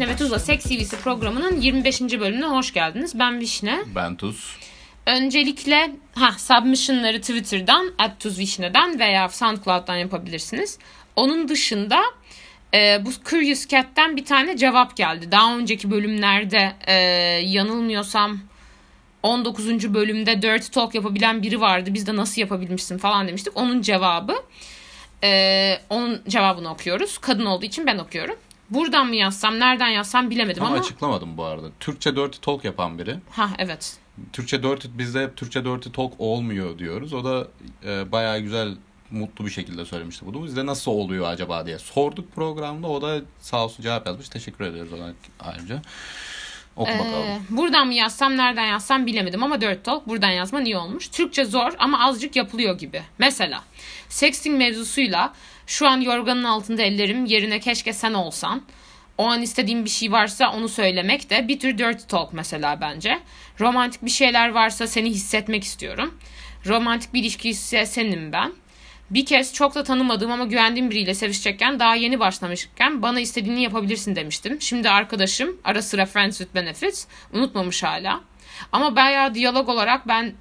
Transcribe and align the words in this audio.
Vişne 0.00 0.12
ve 0.12 0.16
Tuzla 0.16 0.38
Seks 0.38 0.64
TV'si 0.64 0.96
programının 0.96 1.60
25. 1.60 2.00
bölümüne 2.00 2.46
hoş 2.46 2.72
geldiniz. 2.72 3.18
Ben 3.18 3.40
Vişne. 3.40 3.78
Ben 3.94 4.16
Tuz. 4.16 4.56
Öncelikle 5.06 5.90
ha 6.14 6.32
submission'ları 6.38 7.20
Twitter'dan 7.20 7.92
@tuzvişne'den 8.18 8.98
veya 8.98 9.28
SoundCloud'dan 9.28 9.96
yapabilirsiniz. 9.96 10.78
Onun 11.16 11.48
dışında 11.48 12.02
e, 12.74 13.04
bu 13.04 13.10
Curious 13.24 13.66
Cat'ten 13.66 14.16
bir 14.16 14.24
tane 14.24 14.56
cevap 14.56 14.96
geldi. 14.96 15.32
Daha 15.32 15.56
önceki 15.56 15.90
bölümlerde 15.90 16.72
e, 16.86 16.94
yanılmıyorsam 17.44 18.40
19. 19.22 19.94
bölümde 19.94 20.42
Dirty 20.42 20.70
Talk 20.70 20.94
yapabilen 20.94 21.42
biri 21.42 21.60
vardı. 21.60 21.94
Biz 21.94 22.06
de 22.06 22.16
nasıl 22.16 22.40
yapabilmişsin 22.40 22.98
falan 22.98 23.28
demiştik. 23.28 23.56
Onun 23.56 23.82
cevabı. 23.82 24.34
E, 25.24 25.80
onun 25.90 26.22
cevabını 26.28 26.72
okuyoruz. 26.72 27.18
Kadın 27.18 27.46
olduğu 27.46 27.66
için 27.66 27.86
ben 27.86 27.98
okuyorum. 27.98 28.36
Buradan 28.70 29.06
mı 29.06 29.16
yazsam, 29.16 29.60
nereden 29.60 29.88
yazsam 29.88 30.30
bilemedim 30.30 30.62
Ama 30.62 30.74
ama... 30.74 30.80
açıklamadım 30.80 31.36
bu 31.36 31.44
arada. 31.44 31.66
Türkçe 31.80 32.16
Dirty 32.16 32.38
Talk 32.42 32.64
yapan 32.64 32.98
biri. 32.98 33.16
Ha 33.30 33.50
evet. 33.58 33.96
Türkçe 34.32 34.62
Dirty, 34.62 34.88
bizde 34.92 35.22
hep 35.22 35.36
Türkçe 35.36 35.64
Dirty 35.64 35.88
Talk 35.90 36.12
olmuyor 36.18 36.78
diyoruz. 36.78 37.12
O 37.12 37.24
da 37.24 37.46
e, 37.84 38.12
bayağı 38.12 38.40
güzel, 38.40 38.76
mutlu 39.10 39.46
bir 39.46 39.50
şekilde 39.50 39.84
söylemişti 39.84 40.26
bunu. 40.26 40.44
Biz 40.44 40.56
de 40.56 40.66
nasıl 40.66 40.90
oluyor 40.90 41.26
acaba 41.28 41.66
diye 41.66 41.78
sorduk 41.78 42.34
programda. 42.34 42.86
O 42.86 43.02
da 43.02 43.20
sağ 43.38 43.64
olsun 43.64 43.82
cevap 43.82 44.06
yazmış. 44.06 44.28
Teşekkür 44.28 44.64
ediyoruz 44.64 44.92
ona 44.92 45.12
ayrıca. 45.40 45.82
Oku 46.76 46.90
bakalım. 46.92 47.12
Ee, 47.12 47.40
buradan 47.50 47.86
mı 47.86 47.94
yazsam 47.94 48.36
nereden 48.36 48.66
yazsam 48.66 49.06
bilemedim 49.06 49.42
ama 49.42 49.60
Dirt 49.60 49.84
Talk 49.84 50.08
buradan 50.08 50.30
yazman 50.30 50.64
iyi 50.64 50.76
olmuş. 50.76 51.08
Türkçe 51.08 51.44
zor 51.44 51.72
ama 51.78 52.06
azıcık 52.06 52.36
yapılıyor 52.36 52.78
gibi. 52.78 53.02
Mesela 53.18 53.62
sexting 54.08 54.58
mevzusuyla 54.58 55.32
şu 55.70 55.88
an 55.88 56.00
yorganın 56.00 56.44
altında 56.44 56.82
ellerim 56.82 57.24
yerine 57.24 57.60
keşke 57.60 57.92
sen 57.92 58.14
olsan. 58.14 58.62
O 59.18 59.26
an 59.26 59.42
istediğim 59.42 59.84
bir 59.84 59.90
şey 59.90 60.12
varsa 60.12 60.52
onu 60.52 60.68
söylemek 60.68 61.30
de 61.30 61.48
bir 61.48 61.60
tür 61.60 61.78
dirty 61.78 62.04
talk 62.08 62.32
mesela 62.32 62.80
bence. 62.80 63.18
Romantik 63.60 64.04
bir 64.04 64.10
şeyler 64.10 64.48
varsa 64.48 64.86
seni 64.86 65.10
hissetmek 65.10 65.64
istiyorum. 65.64 66.18
Romantik 66.66 67.14
bir 67.14 67.20
ilişki 67.20 67.48
ise 67.48 67.86
senim 67.86 68.32
ben. 68.32 68.52
Bir 69.10 69.26
kez 69.26 69.54
çok 69.54 69.74
da 69.74 69.84
tanımadığım 69.84 70.30
ama 70.30 70.44
güvendiğim 70.44 70.90
biriyle 70.90 71.14
sevişecekken 71.14 71.78
daha 71.78 71.94
yeni 71.94 72.20
başlamışken 72.20 73.02
bana 73.02 73.20
istediğini 73.20 73.62
yapabilirsin 73.62 74.16
demiştim. 74.16 74.60
Şimdi 74.60 74.90
arkadaşım 74.90 75.56
ara 75.64 75.82
sıra 75.82 76.06
Friends 76.06 76.38
with 76.38 76.54
Benefits 76.54 77.06
unutmamış 77.32 77.82
hala. 77.82 78.20
Ama 78.72 78.96
bayağı 78.96 79.34
diyalog 79.34 79.68
olarak 79.68 80.08
ben 80.08 80.34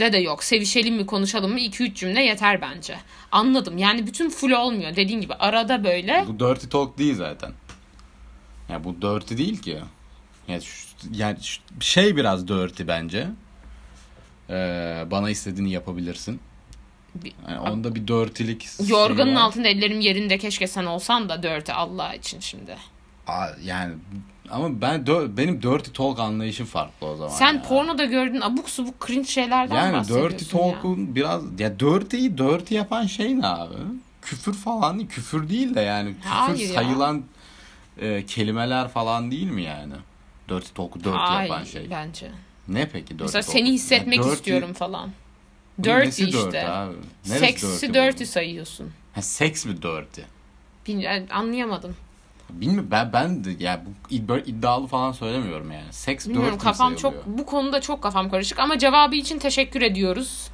de 0.00 0.12
de 0.12 0.18
yok. 0.18 0.44
Sevişelim 0.44 0.94
mi 0.96 1.06
konuşalım 1.06 1.52
mı 1.52 1.60
2-3 1.60 1.94
cümle 1.94 2.22
yeter 2.22 2.60
bence. 2.60 2.96
Anladım. 3.32 3.78
Yani 3.78 4.06
bütün 4.06 4.30
full 4.30 4.50
olmuyor. 4.50 4.96
Dediğin 4.96 5.20
gibi 5.20 5.34
arada 5.34 5.84
böyle. 5.84 6.24
Bu 6.28 6.40
Dirty 6.40 6.66
Talk 6.66 6.98
değil 6.98 7.14
zaten. 7.14 7.52
Ya 8.68 8.84
bu 8.84 9.02
dirty 9.02 9.36
değil 9.36 9.62
ki. 9.62 9.78
Yani, 10.48 10.62
şu- 10.62 10.86
yani 11.12 11.42
şu- 11.42 11.60
şey 11.80 12.16
biraz 12.16 12.48
dirty 12.48 12.82
bence. 12.88 13.26
Ee, 14.50 15.04
bana 15.10 15.30
istediğini 15.30 15.72
yapabilirsin. 15.72 16.40
Yani 17.48 17.60
onda 17.60 17.94
bir 17.94 18.08
dirtylik 18.08 18.66
Yorganın 18.88 19.34
var. 19.34 19.40
altında 19.40 19.68
ellerim 19.68 20.00
yerinde 20.00 20.38
keşke 20.38 20.66
sen 20.66 20.84
olsan 20.84 21.28
da 21.28 21.42
dörtü 21.42 21.72
Allah 21.72 22.14
için 22.14 22.40
şimdi. 22.40 22.76
Yani 23.62 23.94
ama 24.50 24.80
ben 24.80 25.06
benim 25.06 25.62
dirty 25.62 25.90
talk 25.90 26.18
anlayışım 26.18 26.66
farklı 26.66 27.06
o 27.06 27.16
zaman. 27.16 27.30
Sen 27.32 27.54
ya. 27.54 27.62
pornoda 27.62 28.04
gördüğün 28.04 28.40
abuk 28.40 28.70
subuk 28.70 29.06
cringe 29.06 29.28
şeylerden 29.28 29.74
yani 29.74 29.92
bahsediyorsun 29.96 30.30
dirty 30.38 30.44
ya. 30.44 30.50
talk'un 30.72 31.14
biraz 31.14 31.60
ya 31.60 31.80
dirty'yi 31.80 32.38
dirty 32.38 32.74
yapan 32.74 33.06
şey 33.06 33.38
ne 33.40 33.46
abi? 33.46 33.74
Küfür 34.22 34.52
falan 34.54 34.98
değil. 34.98 35.08
Küfür 35.10 35.48
değil 35.48 35.74
de 35.74 35.80
yani 35.80 36.14
küfür 36.14 36.28
Hayır 36.28 36.68
ya. 36.68 36.74
sayılan 36.74 37.22
e, 38.00 38.26
kelimeler 38.26 38.88
falan 38.88 39.30
değil 39.30 39.50
mi 39.50 39.62
yani? 39.62 39.94
Dirty 40.48 40.68
talk'u 40.74 40.98
dirty 40.98 41.08
Hayır, 41.10 41.50
yapan 41.50 41.64
şey. 41.64 41.90
bence. 41.90 42.30
Ne 42.68 42.88
peki 42.88 43.08
dirty 43.08 43.22
Mesela 43.22 43.42
talk? 43.42 43.52
seni 43.52 43.72
hissetmek 43.72 44.18
Ya 44.18 44.24
dirty- 44.24 44.32
istiyorum 44.34 44.72
falan. 44.72 45.10
Dirty 45.82 46.06
nesi 46.06 46.24
işte. 46.24 46.38
dirty 46.46 46.58
abi? 46.66 46.94
Neresi 47.28 47.38
Seksi 47.46 47.86
dirty 47.92 47.98
dirty, 47.98 48.24
sayıyorsun. 48.24 48.90
Ha, 49.14 49.22
seks 49.22 49.66
mi 49.66 49.82
dirty? 49.82 50.20
Bilmiyorum, 50.86 51.26
anlayamadım. 51.30 51.96
Bilmiyorum 52.60 52.88
ben 52.90 53.12
ben 53.12 53.44
de 53.44 53.50
yani 53.58 53.80
bu 53.86 54.28
böyle 54.28 54.44
iddialı 54.44 54.86
falan 54.86 55.12
söylemiyorum 55.12 55.72
yani. 55.72 55.92
Seks 55.92 56.28
Bilmiyorum 56.28 56.58
kafam 56.58 56.96
çok 56.96 57.26
bu 57.26 57.46
konuda 57.46 57.80
çok 57.80 58.02
kafam 58.02 58.30
karışık 58.30 58.58
ama 58.58 58.78
cevabı 58.78 59.16
için 59.16 59.38
teşekkür 59.38 59.82
ediyoruz. 59.82 60.48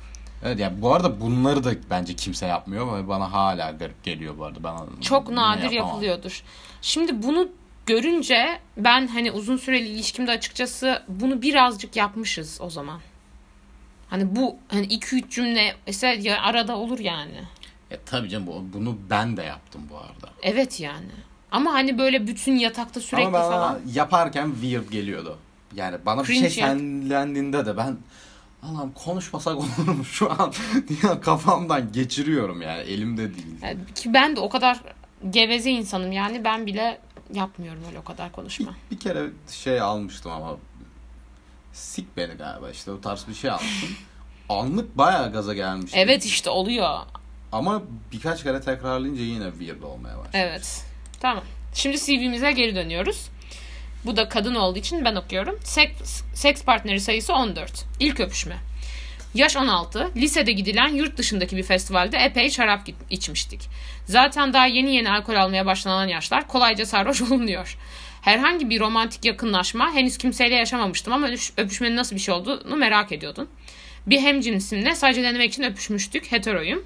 Evet 0.44 0.58
yani 0.60 0.82
bu 0.82 0.94
arada 0.94 1.20
bunları 1.20 1.64
da 1.64 1.74
bence 1.90 2.16
kimse 2.16 2.46
yapmıyor 2.46 2.98
ve 2.98 3.08
bana 3.08 3.32
hala 3.32 3.70
garip 3.70 4.04
geliyor 4.04 4.38
bu 4.38 4.44
arada. 4.44 4.64
Ben 4.64 5.00
Çok 5.00 5.30
nadir 5.30 5.62
yapamam. 5.62 5.86
yapılıyordur. 5.88 6.42
Şimdi 6.82 7.22
bunu 7.22 7.48
görünce 7.86 8.60
ben 8.76 9.06
hani 9.06 9.32
uzun 9.32 9.56
süreli 9.56 9.88
ilişkimde 9.88 10.30
açıkçası 10.30 11.02
bunu 11.08 11.42
birazcık 11.42 11.96
yapmışız 11.96 12.58
o 12.60 12.70
zaman. 12.70 13.00
Hani 14.10 14.36
bu 14.36 14.56
hani 14.68 14.86
2-3 14.86 15.30
cümle 15.30 15.76
ise 15.86 16.36
arada 16.42 16.76
olur 16.76 16.98
yani. 16.98 17.42
Ya 17.90 17.98
tabii 18.06 18.28
canım 18.28 18.46
bu- 18.46 18.64
bunu 18.72 18.98
ben 19.10 19.36
de 19.36 19.42
yaptım 19.42 19.82
bu 19.90 19.96
arada. 19.98 20.30
Evet 20.42 20.80
yani. 20.80 21.10
Ama 21.52 21.72
hani 21.72 21.98
böyle 21.98 22.26
bütün 22.26 22.56
yatakta 22.56 23.00
sürekli 23.00 23.26
Ama 23.26 23.38
ben 23.38 23.50
falan. 23.50 23.80
yaparken 23.92 24.50
weird 24.52 24.90
geliyordu. 24.90 25.38
Yani 25.74 25.96
bana 26.06 26.22
bir 26.22 26.26
Cringe 26.26 26.50
şey 26.50 26.62
ya. 26.64 26.68
senlendiğinde 26.70 27.66
de 27.66 27.76
ben 27.76 27.96
Allah'ım 28.62 28.92
konuşmasak 28.92 29.56
olur 29.56 29.88
mu 29.96 30.04
şu 30.04 30.30
an 30.32 30.52
diye 30.88 31.20
kafamdan 31.20 31.92
geçiriyorum 31.92 32.62
yani 32.62 32.80
elimde 32.80 33.34
değil. 33.34 33.46
Yani 33.62 33.78
ki 33.94 34.14
ben 34.14 34.36
de 34.36 34.40
o 34.40 34.48
kadar 34.48 34.80
geveze 35.30 35.70
insanım 35.70 36.12
yani 36.12 36.44
ben 36.44 36.66
bile 36.66 36.98
yapmıyorum 37.34 37.82
öyle 37.88 37.98
o 37.98 38.04
kadar 38.04 38.32
konuşma. 38.32 38.70
Bir 38.90 38.98
kere 38.98 39.26
şey 39.50 39.80
almıştım 39.80 40.32
ama 40.32 40.56
sik 41.72 42.16
beni 42.16 42.34
galiba 42.34 42.70
işte 42.70 42.90
o 42.90 43.00
tarz 43.00 43.28
bir 43.28 43.34
şey 43.34 43.50
almıştım. 43.50 43.88
Anlık 44.48 44.98
bayağı 44.98 45.32
gaza 45.32 45.54
gelmiştim. 45.54 46.00
Evet 46.02 46.24
işte 46.24 46.50
oluyor. 46.50 46.98
Ama 47.52 47.82
birkaç 48.12 48.42
kere 48.42 48.60
tekrarlayınca 48.60 49.22
yine 49.22 49.50
weird 49.50 49.82
olmaya 49.82 50.18
başladı. 50.18 50.30
Evet. 50.34 50.84
Tamam. 51.20 51.44
Şimdi 51.74 51.98
CV'mize 51.98 52.52
geri 52.52 52.74
dönüyoruz. 52.74 53.28
Bu 54.04 54.16
da 54.16 54.28
kadın 54.28 54.54
olduğu 54.54 54.78
için 54.78 55.04
ben 55.04 55.14
okuyorum. 55.14 55.58
Seks, 55.64 56.22
seks 56.34 56.62
partneri 56.62 57.00
sayısı 57.00 57.32
14. 57.34 57.84
İlk 58.00 58.20
öpüşme. 58.20 58.56
Yaş 59.34 59.56
16. 59.56 60.10
Lisede 60.16 60.52
gidilen 60.52 60.88
yurt 60.88 61.16
dışındaki 61.16 61.56
bir 61.56 61.62
festivalde 61.62 62.16
epey 62.18 62.50
şarap 62.50 62.80
içmiştik. 63.10 63.60
Zaten 64.06 64.52
daha 64.52 64.66
yeni 64.66 64.94
yeni 64.94 65.10
alkol 65.10 65.34
almaya 65.34 65.66
başlanan 65.66 66.08
yaşlar 66.08 66.48
kolayca 66.48 66.86
sarhoş 66.86 67.22
olunuyor. 67.30 67.76
Herhangi 68.22 68.70
bir 68.70 68.80
romantik 68.80 69.24
yakınlaşma 69.24 69.92
henüz 69.94 70.18
kimseyle 70.18 70.54
yaşamamıştım 70.54 71.12
ama 71.12 71.28
öpüş- 71.28 71.52
öpüşmenin 71.56 71.96
nasıl 71.96 72.16
bir 72.16 72.20
şey 72.20 72.34
olduğunu 72.34 72.76
merak 72.76 73.12
ediyordum. 73.12 73.48
Bir 74.06 74.20
hemcinsimle 74.20 74.94
sadece 74.94 75.22
denemek 75.22 75.52
için 75.52 75.62
öpüşmüştük. 75.62 76.32
Heteroyum. 76.32 76.84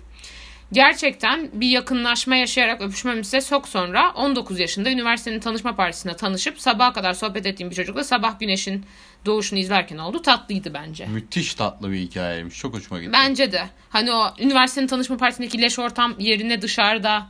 Gerçekten 0.72 1.50
bir 1.52 1.68
yakınlaşma 1.68 2.36
yaşayarak 2.36 2.80
öpüşmemize 2.80 3.40
çok 3.40 3.68
sonra 3.68 4.12
19 4.14 4.60
yaşında 4.60 4.90
üniversitenin 4.90 5.40
tanışma 5.40 5.74
partisinde 5.74 6.16
tanışıp 6.16 6.60
sabaha 6.60 6.92
kadar 6.92 7.12
sohbet 7.12 7.46
ettiğim 7.46 7.70
bir 7.70 7.74
çocukla 7.74 8.04
sabah 8.04 8.40
güneşin 8.40 8.84
doğuşunu 9.26 9.58
izlerken 9.58 9.98
oldu. 9.98 10.22
Tatlıydı 10.22 10.74
bence. 10.74 11.06
Müthiş 11.06 11.54
tatlı 11.54 11.90
bir 11.92 11.98
hikayeymiş. 11.98 12.58
Çok 12.58 12.74
hoşuma 12.74 13.00
gitti. 13.00 13.12
Bence 13.12 13.52
de. 13.52 13.62
Hani 13.90 14.12
o 14.12 14.34
üniversitenin 14.38 14.86
tanışma 14.86 15.16
partisindeki 15.16 15.62
leş 15.62 15.78
ortam 15.78 16.14
yerine 16.18 16.62
dışarıda 16.62 17.26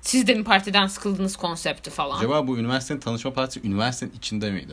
siz 0.00 0.26
de 0.26 0.34
mi 0.34 0.44
partiden 0.44 0.86
sıkıldınız 0.86 1.36
konsepti 1.36 1.90
falan. 1.90 2.18
Acaba 2.18 2.46
bu 2.46 2.58
üniversitenin 2.58 3.00
tanışma 3.00 3.32
partisi 3.32 3.66
üniversitenin 3.66 4.12
içinde 4.18 4.50
miydi? 4.50 4.72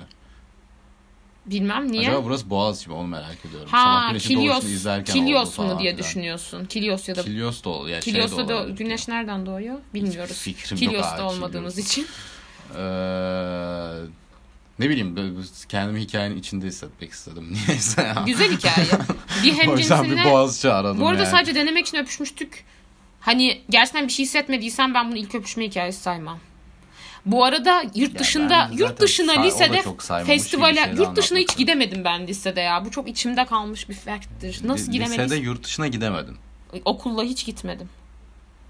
Bilmem 1.48 1.92
niye. 1.92 2.02
Acaba 2.10 2.26
burası 2.26 2.50
Boğaziçi 2.50 2.90
mi 2.90 2.96
onu 2.96 3.08
merak 3.08 3.38
ediyorum. 3.46 3.70
ha 3.72 4.14
Kilios, 4.20 4.64
Kilios 5.06 5.52
falan 5.56 5.74
mu 5.74 5.80
diye 5.80 5.92
filan. 5.92 6.04
düşünüyorsun. 6.08 6.66
Kilios 6.66 7.10
ya 7.10 7.16
da 7.16 7.22
Kilios 7.24 7.64
da 7.64 7.70
ol. 7.70 7.88
Ya 7.88 8.02
şey 8.02 8.14
de 8.14 8.18
Kilios'ta 8.18 8.48
da 8.48 8.56
olabilir. 8.58 8.76
güneş 8.78 9.08
nereden 9.08 9.46
doğuyor 9.46 9.80
bilmiyoruz. 9.94 10.38
fikrim 10.38 10.78
yok 10.78 10.80
Kilios'ta 10.92 11.16
abi, 11.16 11.22
olmadığımız 11.22 11.76
Kilios. 11.76 11.92
için. 11.92 12.08
Ee, 12.76 12.80
ne 14.80 14.90
bileyim 14.90 15.46
kendimi 15.70 16.00
hikayenin 16.00 16.38
içinde 16.38 16.68
hissetmek 16.68 17.12
istedim. 17.12 17.54
Niyeyse 17.68 18.02
ya. 18.02 18.24
Güzel 18.26 18.52
hikaye. 18.52 18.88
Bir 19.44 19.68
o 19.74 19.78
yüzden 19.78 20.12
bir 20.12 20.24
Boğaziçi 20.24 20.70
aradım 20.72 21.02
Bu 21.02 21.08
arada 21.08 21.24
yani. 21.24 21.32
sadece 21.32 21.56
denemek 21.56 21.88
için 21.88 21.98
öpüşmüştük. 21.98 22.64
Hani 23.20 23.62
gerçekten 23.70 24.08
bir 24.08 24.14
şey 24.14 24.26
hissetmediysen 24.26 24.94
ben 24.94 25.08
bunu 25.12 25.18
ilk 25.18 25.36
öpüşme 25.36 25.66
hikayesi 25.66 26.02
saymam. 26.02 26.40
Bu 27.28 27.46
arada 27.46 27.84
yurt 27.96 28.20
dışında 28.20 28.50
ben 28.72 28.78
yurt 28.78 29.00
dışına 29.00 29.42
lisede 29.42 29.82
festivale 30.26 30.94
yurt 30.98 31.16
dışına 31.16 31.38
hiç 31.38 31.58
gidemedim 31.58 32.04
ben 32.04 32.28
lisede 32.28 32.62
ya. 32.62 32.86
Bu 32.86 32.92
çok 32.92 33.08
içimde 33.10 33.46
kalmış 33.46 33.90
bir 33.90 33.94
fakttir. 33.94 34.60
Nasıl 34.64 34.92
gidemedim? 34.92 35.24
Lisede 35.24 35.36
yurt 35.40 35.64
dışına 35.64 35.88
gidemedim. 35.88 36.38
Okulla 36.86 37.24
hiç 37.24 37.46
gitmedim. 37.46 37.90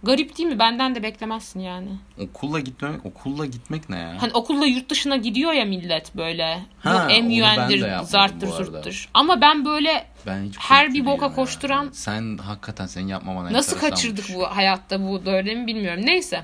Garip 0.03 0.37
değil 0.37 0.49
mi? 0.49 0.59
Benden 0.59 0.95
de 0.95 1.03
beklemezsin 1.03 1.59
yani. 1.59 1.89
Okulla 2.19 2.59
gitmek, 2.59 3.05
okulla 3.05 3.45
gitmek 3.45 3.89
ne 3.89 3.99
ya? 3.99 4.15
Hani 4.21 4.31
okulla 4.33 4.65
yurt 4.65 4.89
dışına 4.89 5.15
gidiyor 5.17 5.53
ya 5.53 5.65
millet 5.65 6.15
böyle. 6.15 6.59
Ha, 6.79 6.93
Yok 7.11 7.23
MUN'dir, 7.23 7.85
zarttır, 8.03 8.47
zurttur. 8.47 9.09
Ama 9.13 9.41
ben 9.41 9.65
böyle 9.65 10.07
Ben 10.25 10.51
her 10.59 10.93
bir 10.93 11.05
boka 11.05 11.25
ya. 11.25 11.31
koşturan- 11.35 11.89
Sen 11.93 12.37
hakikaten 12.37 12.85
senin 12.85 13.07
yapmaman 13.07 13.53
Nasıl 13.53 13.79
kaçırdık 13.79 14.25
bu 14.35 14.43
hayatta 14.43 15.07
bu 15.07 15.25
dönemi 15.25 15.67
bilmiyorum. 15.67 16.05
Neyse. 16.05 16.43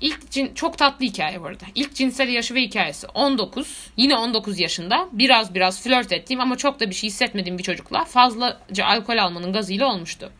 İlk 0.00 0.30
cin, 0.30 0.54
çok 0.54 0.78
tatlı 0.78 1.04
hikaye 1.04 1.42
bu 1.42 1.46
arada. 1.46 1.64
İlk 1.74 1.94
cinsel 1.94 2.28
yaşı 2.28 2.54
ve 2.54 2.62
hikayesi 2.62 3.06
19. 3.06 3.90
Yine 3.96 4.16
19 4.16 4.60
yaşında. 4.60 5.08
Biraz 5.12 5.54
biraz 5.54 5.82
flört 5.82 6.12
ettiğim 6.12 6.40
ama 6.40 6.56
çok 6.56 6.80
da 6.80 6.90
bir 6.90 6.94
şey 6.94 7.10
hissetmediğim 7.10 7.58
bir 7.58 7.62
çocukla 7.62 8.04
fazlaca 8.04 8.86
alkol 8.86 9.18
almanın 9.18 9.52
gazıyla 9.52 9.86
olmuştu. 9.86 10.32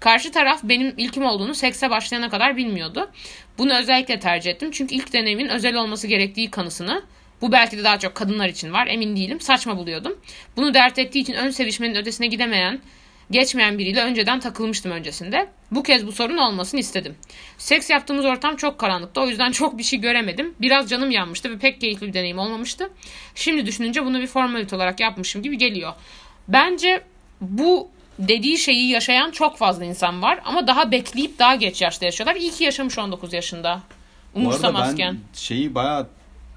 Karşı 0.00 0.32
taraf 0.32 0.60
benim 0.62 0.94
ilkim 0.96 1.24
olduğunu 1.24 1.54
sekse 1.54 1.90
başlayana 1.90 2.30
kadar 2.30 2.56
bilmiyordu. 2.56 3.10
Bunu 3.58 3.78
özellikle 3.78 4.20
tercih 4.20 4.50
ettim. 4.50 4.70
Çünkü 4.70 4.94
ilk 4.94 5.12
deneyimin 5.12 5.48
özel 5.48 5.74
olması 5.74 6.06
gerektiği 6.06 6.50
kanısını 6.50 7.02
bu 7.40 7.52
belki 7.52 7.78
de 7.78 7.84
daha 7.84 7.98
çok 7.98 8.14
kadınlar 8.14 8.48
için 8.48 8.72
var 8.72 8.86
emin 8.86 9.16
değilim. 9.16 9.40
Saçma 9.40 9.76
buluyordum. 9.76 10.18
Bunu 10.56 10.74
dert 10.74 10.98
ettiği 10.98 11.18
için 11.18 11.34
ön 11.34 11.50
sevişmenin 11.50 11.94
ötesine 11.94 12.26
gidemeyen 12.26 12.80
geçmeyen 13.30 13.78
biriyle 13.78 14.02
önceden 14.02 14.40
takılmıştım 14.40 14.92
öncesinde. 14.92 15.48
Bu 15.70 15.82
kez 15.82 16.06
bu 16.06 16.12
sorun 16.12 16.36
olmasını 16.36 16.80
istedim. 16.80 17.14
Seks 17.58 17.90
yaptığımız 17.90 18.24
ortam 18.24 18.56
çok 18.56 18.78
karanlıktı. 18.78 19.20
O 19.20 19.26
yüzden 19.26 19.52
çok 19.52 19.78
bir 19.78 19.82
şey 19.82 20.00
göremedim. 20.00 20.54
Biraz 20.60 20.90
canım 20.90 21.10
yanmıştı 21.10 21.50
ve 21.50 21.58
pek 21.58 21.80
keyifli 21.80 22.06
bir 22.06 22.12
deneyim 22.12 22.38
olmamıştı. 22.38 22.90
Şimdi 23.34 23.66
düşününce 23.66 24.04
bunu 24.04 24.20
bir 24.20 24.26
formalite 24.26 24.76
olarak 24.76 25.00
yapmışım 25.00 25.42
gibi 25.42 25.58
geliyor. 25.58 25.92
Bence 26.48 27.02
bu 27.40 27.88
dediği 28.18 28.58
şeyi 28.58 28.88
yaşayan 28.88 29.30
çok 29.30 29.56
fazla 29.56 29.84
insan 29.84 30.22
var 30.22 30.40
ama 30.44 30.66
daha 30.66 30.90
bekleyip 30.90 31.38
daha 31.38 31.54
geç 31.54 31.82
yaşta 31.82 32.04
yaşıyorlar. 32.04 32.36
İyi 32.36 32.50
ki 32.50 32.64
yaşamış 32.64 32.98
19 32.98 33.32
yaşında. 33.32 33.80
Umursamazken. 34.34 34.96
Bu 34.96 35.02
arada 35.02 35.18
ben 35.32 35.38
şeyi 35.38 35.74
bayağı 35.74 36.06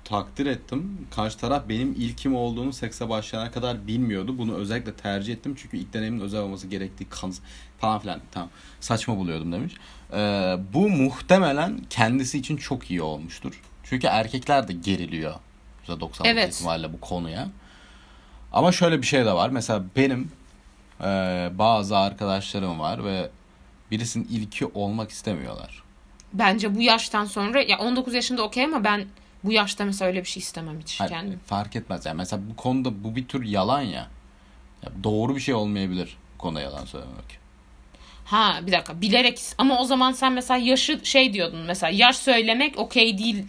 takdir 0.06 0.46
ettim. 0.46 1.08
Karşı 1.16 1.38
taraf 1.38 1.64
benim 1.70 1.92
ilkim 1.92 2.36
olduğunu 2.36 2.74
sekse 2.74 3.10
başlayana 3.10 3.52
kadar 3.52 3.88
bilmiyordu. 3.88 4.38
Bunu 4.38 4.56
özellikle 4.56 4.94
tercih 4.94 5.34
ettim. 5.34 5.56
Çünkü 5.58 5.78
ilk 5.78 5.94
deneyimin 5.94 6.20
özel 6.20 6.42
olması 6.42 6.68
gerektiği 6.68 7.06
kan 7.10 7.34
falan 7.80 8.00
filan. 8.00 8.20
Tamam. 8.32 8.50
Saçma 8.80 9.18
buluyordum 9.18 9.52
demiş. 9.52 9.74
Ee, 10.14 10.18
bu 10.74 10.90
muhtemelen 10.90 11.80
kendisi 11.90 12.38
için 12.38 12.58
çok 12.58 12.92
iyi 12.92 13.02
olmuştur. 13.02 13.62
Çünkü 13.84 14.08
erkekler 14.08 14.68
de 14.68 14.74
geriliyor. 14.74 15.36
%90 15.88 16.28
evet. 16.28 16.54
ihtimalle 16.54 16.94
bu 16.94 17.00
konuya. 17.00 17.50
Ama 18.54 18.72
şöyle 18.72 19.02
bir 19.02 19.08
şey 19.08 19.26
de 19.26 19.34
var. 19.34 19.50
Mesela 19.50 19.84
benim 19.96 20.32
e, 21.02 21.06
bazı 21.54 21.98
arkadaşlarım 21.98 22.80
var 22.80 23.06
ve 23.06 23.30
birisinin 23.92 24.28
ilki 24.32 24.66
olmak 24.66 25.12
istemiyorlar. 25.12 25.84
Bence 26.34 26.76
bu 26.76 26.82
yaştan 26.82 27.26
sonra 27.26 27.62
ya 27.62 27.78
19 27.80 28.14
yaşında 28.14 28.44
okey 28.44 28.64
ama 28.64 28.84
ben 28.84 29.06
bu 29.44 29.52
yaşta 29.52 29.86
mesela 29.86 30.10
öyle 30.10 30.22
bir 30.22 30.28
şey 30.28 30.42
istemem 30.42 30.80
hiç 30.80 31.00
Hayır, 31.00 31.12
kendim. 31.12 31.40
Fark 31.46 31.76
etmez 31.76 32.06
yani 32.06 32.18
mesela 32.18 32.42
bu 32.52 32.56
konuda 32.56 33.04
bu 33.04 33.16
bir 33.16 33.28
tür 33.28 33.44
yalan 33.44 33.82
ya. 33.82 34.08
ya 34.84 34.90
doğru 35.04 35.36
bir 35.36 35.42
şey 35.42 35.54
olmayabilir 35.54 36.18
bu 36.34 36.38
konuda 36.38 36.62
yalan 36.62 36.86
söylemek. 36.86 37.44
Ha 38.26 38.60
bir 38.68 38.72
dakika 38.72 39.02
bilerek 39.02 39.40
ama 39.58 39.80
o 39.80 39.86
zaman 39.86 40.12
sen 40.12 40.34
mesela 40.34 40.58
yaşı 40.58 41.00
şey 41.04 41.34
diyordun 41.34 41.60
mesela 41.60 41.90
yaş 41.90 42.18
söylemek 42.18 42.80
okey 42.80 43.18
değil 43.18 43.46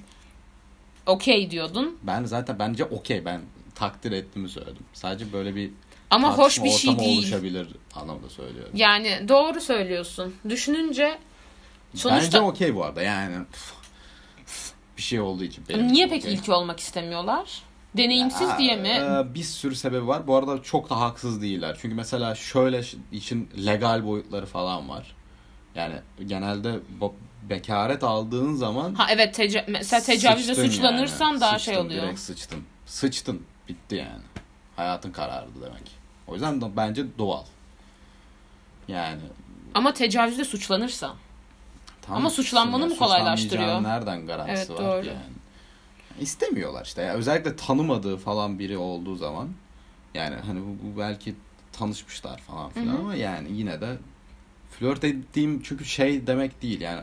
okey 1.07 1.51
diyordun. 1.51 1.99
Ben 2.03 2.25
zaten 2.25 2.59
bence 2.59 2.85
okey 2.85 3.25
ben 3.25 3.41
takdir 3.75 4.13
ettiğimi 4.13 4.49
söyledim. 4.49 4.83
Sadece 4.93 5.33
böyle 5.33 5.55
bir 5.55 5.71
ama 6.11 6.39
hoş 6.39 6.63
bir 6.63 6.71
şey 6.71 6.99
değil. 6.99 7.19
oluşabilir 7.19 7.69
anlamda 7.95 8.29
söylüyorum. 8.29 8.73
Yani 8.75 9.29
doğru 9.29 9.61
söylüyorsun. 9.61 10.35
Düşününce 10.49 11.19
sonuçta... 11.95 12.27
Bence 12.27 12.41
okey 12.41 12.75
bu 12.75 12.85
arada 12.85 13.03
yani 13.03 13.37
bir 14.97 15.03
şey 15.03 15.21
olduğu 15.21 15.45
için. 15.45 15.65
Benim 15.69 15.93
Niye 15.93 16.09
peki 16.09 16.25
okay. 16.25 16.35
ilki 16.35 16.53
olmak 16.53 16.81
istemiyorlar? 16.81 17.63
Deneyimsiz 17.97 18.49
ya, 18.49 18.59
diye 18.59 18.77
mi? 18.77 18.89
E, 18.89 19.35
bir 19.35 19.43
sürü 19.43 19.75
sebebi 19.77 20.07
var. 20.07 20.27
Bu 20.27 20.37
arada 20.37 20.63
çok 20.63 20.91
da 20.91 21.01
haksız 21.01 21.43
değiller. 21.43 21.79
Çünkü 21.81 21.95
mesela 21.95 22.35
şöyle 22.35 22.83
için 23.13 23.49
legal 23.67 24.07
boyutları 24.07 24.47
falan 24.47 24.89
var. 24.89 25.15
Yani 25.75 25.95
genelde 26.27 26.81
bekaret 27.51 28.05
aldığın 28.05 28.55
zaman 28.55 28.95
Ha 28.95 29.07
evet 29.11 29.39
teca- 29.39 29.65
mesela 29.71 30.03
tecavüzle 30.03 30.55
suçlanırsan 30.55 31.31
yani. 31.31 31.41
daha 31.41 31.59
sıçtın, 31.59 31.73
şey 31.73 31.81
oluyor. 31.81 32.03
Direkt 32.03 32.21
sıçtın. 32.21 32.65
Sıçtın. 32.87 33.43
Bitti 33.69 33.95
yani. 33.95 34.23
Hayatın 34.77 35.11
karardı 35.11 35.53
demek. 35.63 35.91
O 36.27 36.33
yüzden 36.33 36.61
de 36.61 36.77
bence 36.77 37.05
doğal. 37.19 37.45
Yani 38.89 39.21
ama 39.75 39.93
tecavüzle 39.93 40.45
suçlanırsan 40.45 41.17
Tam 42.07 42.17
Ama 42.17 42.31
suçlanmanı 42.31 42.87
mı 42.87 42.97
kolaylaştırıyor? 42.97 43.83
Nereden 43.83 44.27
garantisi 44.27 44.73
evet, 44.73 44.83
var 44.83 44.97
doğru. 44.97 45.07
yani? 45.07 45.19
İstemiyorlar 46.21 46.85
işte. 46.85 47.03
Yani 47.03 47.17
özellikle 47.17 47.57
tanımadığı 47.57 48.17
falan 48.17 48.59
biri 48.59 48.79
olduğu 48.79 49.17
zaman 49.17 49.49
yani 50.15 50.37
hani 50.47 50.61
bu, 50.61 50.67
bu 50.67 50.99
belki 50.99 51.35
tanışmışlar 51.73 52.39
falan 52.39 52.71
filan 52.71 52.87
Hı-hı. 52.87 52.99
ama 52.99 53.15
yani 53.15 53.53
yine 53.53 53.81
de 53.81 53.97
flört 54.71 55.05
ettiğim 55.05 55.63
çünkü 55.63 55.85
şey 55.85 56.27
demek 56.27 56.63
değil 56.63 56.81
yani 56.81 57.01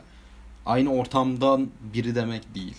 aynı 0.65 0.93
ortamdan 0.93 1.69
biri 1.93 2.15
demek 2.15 2.55
değil. 2.55 2.77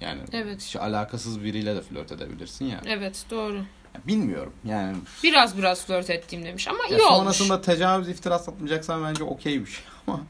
Yani 0.00 0.20
evet. 0.32 0.60
hiç 0.60 0.76
alakasız 0.76 1.44
biriyle 1.44 1.76
de 1.76 1.82
flört 1.82 2.12
edebilirsin 2.12 2.64
ya. 2.64 2.80
Evet 2.86 3.26
doğru. 3.30 3.64
Bilmiyorum 4.06 4.52
yani. 4.64 4.96
Biraz 5.22 5.58
biraz 5.58 5.86
flört 5.86 6.10
ettiğim 6.10 6.44
demiş 6.44 6.68
ama 6.68 6.78
ya 6.78 6.84
iyi 6.84 6.90
sonrasında 6.90 7.14
olmuş. 7.14 7.36
Sonrasında 7.36 7.60
tecavüz 7.60 8.08
iftira 8.08 8.38
satmayacaksan 8.38 9.04
bence 9.04 9.24
okey 9.24 9.60
bir 9.60 9.66
şey 9.66 9.84
ama. 10.06 10.20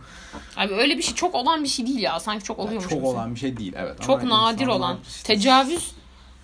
Abi 0.56 0.74
öyle 0.74 0.98
bir 0.98 1.02
şey 1.02 1.14
çok 1.14 1.34
olan 1.34 1.64
bir 1.64 1.68
şey 1.68 1.86
değil 1.86 1.98
ya. 1.98 2.20
Sanki 2.20 2.44
çok 2.44 2.58
oluyormuş. 2.58 2.84
Ya 2.84 2.90
çok 2.90 2.98
mesela. 3.02 3.14
olan 3.14 3.34
bir 3.34 3.40
şey 3.40 3.56
değil 3.56 3.72
evet. 3.76 4.02
Çok 4.02 4.22
ama 4.22 4.52
nadir 4.52 4.66
olan. 4.66 4.98
Işte... 5.08 5.34
Tecavüz 5.34 5.92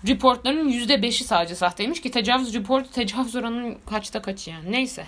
reportlarının 0.07 0.69
%5'i 0.69 1.23
sadece 1.23 1.55
sahteymiş 1.55 2.01
ki 2.01 2.11
tecavüz 2.11 2.53
report 2.53 2.93
tecavüz 2.93 3.35
oranının 3.35 3.77
kaçta 3.89 4.21
kaçı 4.21 4.49
yani. 4.49 4.71
Neyse. 4.71 5.05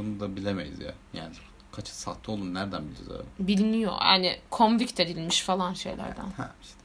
Onu 0.00 0.20
da 0.20 0.36
bilemeyiz 0.36 0.80
ya. 0.80 0.94
Yani 1.12 1.34
kaçı 1.72 1.96
sahte 1.96 2.32
olduğunu 2.32 2.54
nereden 2.54 2.84
bileceğiz 2.84 3.10
abi? 3.10 3.48
Biliniyor. 3.48 3.92
Yani 4.04 4.36
convict 4.52 5.00
edilmiş 5.00 5.42
falan 5.42 5.74
şeylerden. 5.74 6.30
Ha 6.36 6.50
işte. 6.62 6.77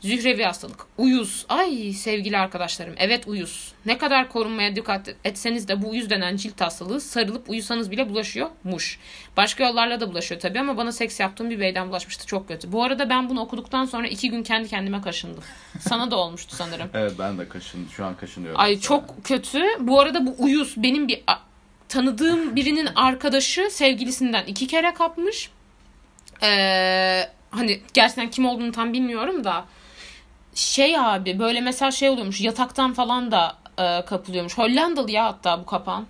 Zührevi 0.00 0.44
hastalık. 0.44 0.86
Uyuz. 0.98 1.46
Ay 1.48 1.92
sevgili 1.92 2.38
arkadaşlarım. 2.38 2.94
Evet 2.98 3.26
uyuz. 3.26 3.72
Ne 3.86 3.98
kadar 3.98 4.28
korunmaya 4.28 4.76
dikkat 4.76 5.14
etseniz 5.24 5.68
de 5.68 5.82
bu 5.82 5.90
uyuz 5.90 6.10
denen 6.10 6.36
cilt 6.36 6.60
hastalığı 6.60 7.00
sarılıp 7.00 7.50
uyusanız 7.50 7.90
bile 7.90 8.08
bulaşıyormuş. 8.08 8.98
Başka 9.36 9.64
yollarla 9.64 10.00
da 10.00 10.10
bulaşıyor 10.10 10.40
tabii 10.40 10.60
ama 10.60 10.76
bana 10.76 10.92
seks 10.92 11.20
yaptığım 11.20 11.50
bir 11.50 11.60
beyden 11.60 11.88
bulaşmıştı. 11.88 12.26
Çok 12.26 12.48
kötü. 12.48 12.72
Bu 12.72 12.84
arada 12.84 13.10
ben 13.10 13.28
bunu 13.30 13.40
okuduktan 13.40 13.84
sonra 13.84 14.06
iki 14.06 14.30
gün 14.30 14.42
kendi 14.42 14.68
kendime 14.68 15.00
kaşındım. 15.00 15.44
Sana 15.80 16.10
da 16.10 16.16
olmuştu 16.16 16.56
sanırım. 16.56 16.88
evet 16.94 17.12
ben 17.18 17.38
de 17.38 17.48
kaşındım. 17.48 17.88
Şu 17.90 18.04
an 18.04 18.16
kaşınıyorum. 18.16 18.60
Ay 18.60 18.70
mesela. 18.70 18.82
çok 18.82 19.24
kötü. 19.24 19.62
Bu 19.80 20.00
arada 20.00 20.26
bu 20.26 20.34
uyuz 20.38 20.74
benim 20.76 21.08
bir 21.08 21.22
tanıdığım 21.88 22.56
birinin 22.56 22.86
arkadaşı 22.86 23.70
sevgilisinden 23.70 24.44
iki 24.46 24.66
kere 24.66 24.94
kapmış. 24.94 25.50
Ee, 26.42 27.28
hani 27.50 27.80
gerçekten 27.94 28.30
kim 28.30 28.46
olduğunu 28.46 28.72
tam 28.72 28.92
bilmiyorum 28.92 29.44
da 29.44 29.64
şey 30.56 30.98
abi 30.98 31.38
böyle 31.38 31.60
mesela 31.60 31.90
şey 31.90 32.08
oluyormuş 32.08 32.40
yataktan 32.40 32.94
falan 32.94 33.30
da 33.30 33.56
e, 33.78 34.04
kapılıyormuş. 34.04 34.58
Hollandalı 34.58 35.10
ya 35.10 35.24
hatta 35.24 35.60
bu 35.60 35.66
kapan. 35.66 36.06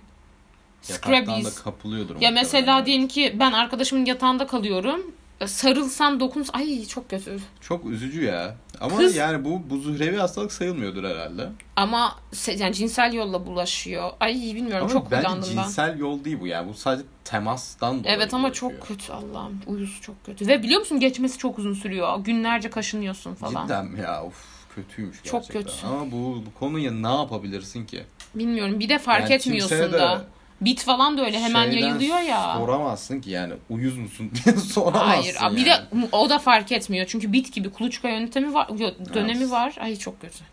Yataktan 0.89 1.45
da 1.45 1.49
kapılıyordur. 1.63 2.21
Ya 2.21 2.31
mesela 2.31 2.85
diyelim 2.85 3.07
ki 3.07 3.35
ben 3.39 3.51
arkadaşımın 3.51 4.05
yatağında 4.05 4.47
kalıyorum. 4.47 5.15
E, 5.41 5.47
sarılsam 5.47 6.19
dokun 6.19 6.45
ay 6.53 6.85
çok 6.85 7.09
kötü. 7.09 7.39
Çok 7.61 7.85
üzücü 7.85 8.23
ya. 8.23 8.55
Ama 8.81 8.97
Kız, 8.97 9.15
yani 9.15 9.45
bu 9.45 9.61
bu 9.69 9.77
zuhrevi 9.77 10.17
hastalık 10.17 10.51
sayılmıyordur 10.51 11.03
herhalde. 11.03 11.49
Ama 11.75 12.15
yani 12.57 12.73
cinsel 12.73 13.13
yolla 13.13 13.45
bulaşıyor. 13.45 14.11
Ay 14.19 14.33
bilmiyorum 14.33 14.83
ama 14.83 14.89
çok 14.89 15.09
kullandım 15.09 15.49
ben. 15.57 15.63
cinsel 15.63 15.99
yol 15.99 16.23
değil 16.23 16.39
bu 16.39 16.47
yani. 16.47 16.69
Bu 16.69 16.73
sadece 16.73 17.07
temastan 17.23 17.99
dolayı 17.99 18.15
Evet 18.15 18.33
ama 18.33 18.47
bulaşıyor. 18.47 18.71
çok 18.71 18.87
kötü 18.87 19.13
Allah'ım. 19.13 19.61
Uyuz 19.67 19.99
çok 20.01 20.25
kötü. 20.25 20.47
Ve 20.47 20.63
biliyor 20.63 20.79
musun 20.79 20.99
geçmesi 20.99 21.37
çok 21.37 21.59
uzun 21.59 21.73
sürüyor. 21.73 22.19
Günlerce 22.19 22.69
kaşınıyorsun 22.69 23.35
falan. 23.35 23.63
Cidden 23.63 24.03
ya? 24.03 24.23
Of 24.23 24.45
kötüymüş 24.75 25.23
gerçekten. 25.23 25.39
Çok 25.39 25.51
kötü. 25.53 25.87
Ama 25.87 26.11
bu, 26.11 26.43
bu 26.45 26.59
konuya 26.59 26.91
ne 26.91 27.07
yapabilirsin 27.15 27.85
ki? 27.85 28.03
Bilmiyorum. 28.35 28.79
Bir 28.79 28.89
de 28.89 28.99
fark 28.99 29.21
yani 29.21 29.33
etmiyorsun 29.33 29.93
da. 29.93 30.25
Bit 30.61 30.83
falan 30.83 31.17
da 31.17 31.25
öyle 31.25 31.39
hemen 31.39 31.71
Şeyden 31.71 31.87
yayılıyor 31.87 32.19
ya. 32.19 32.53
Soramazsın 32.57 33.21
ki 33.21 33.29
yani 33.29 33.53
uyuz 33.69 33.97
musun 33.97 34.31
diye 34.33 34.55
soramazsın. 34.73 35.07
Hayır 35.07 35.35
yani. 35.41 35.57
bir 35.57 35.65
de 35.65 35.73
o 36.11 36.29
da 36.29 36.39
fark 36.39 36.71
etmiyor. 36.71 37.05
Çünkü 37.09 37.33
bit 37.33 37.53
gibi 37.53 37.69
kuluçka 37.69 38.09
yöntemi 38.09 38.53
var, 38.53 38.67
dönemi 39.13 39.37
evet. 39.37 39.51
var. 39.51 39.75
Ay 39.79 39.95
çok 39.95 40.21
kötü. 40.21 40.43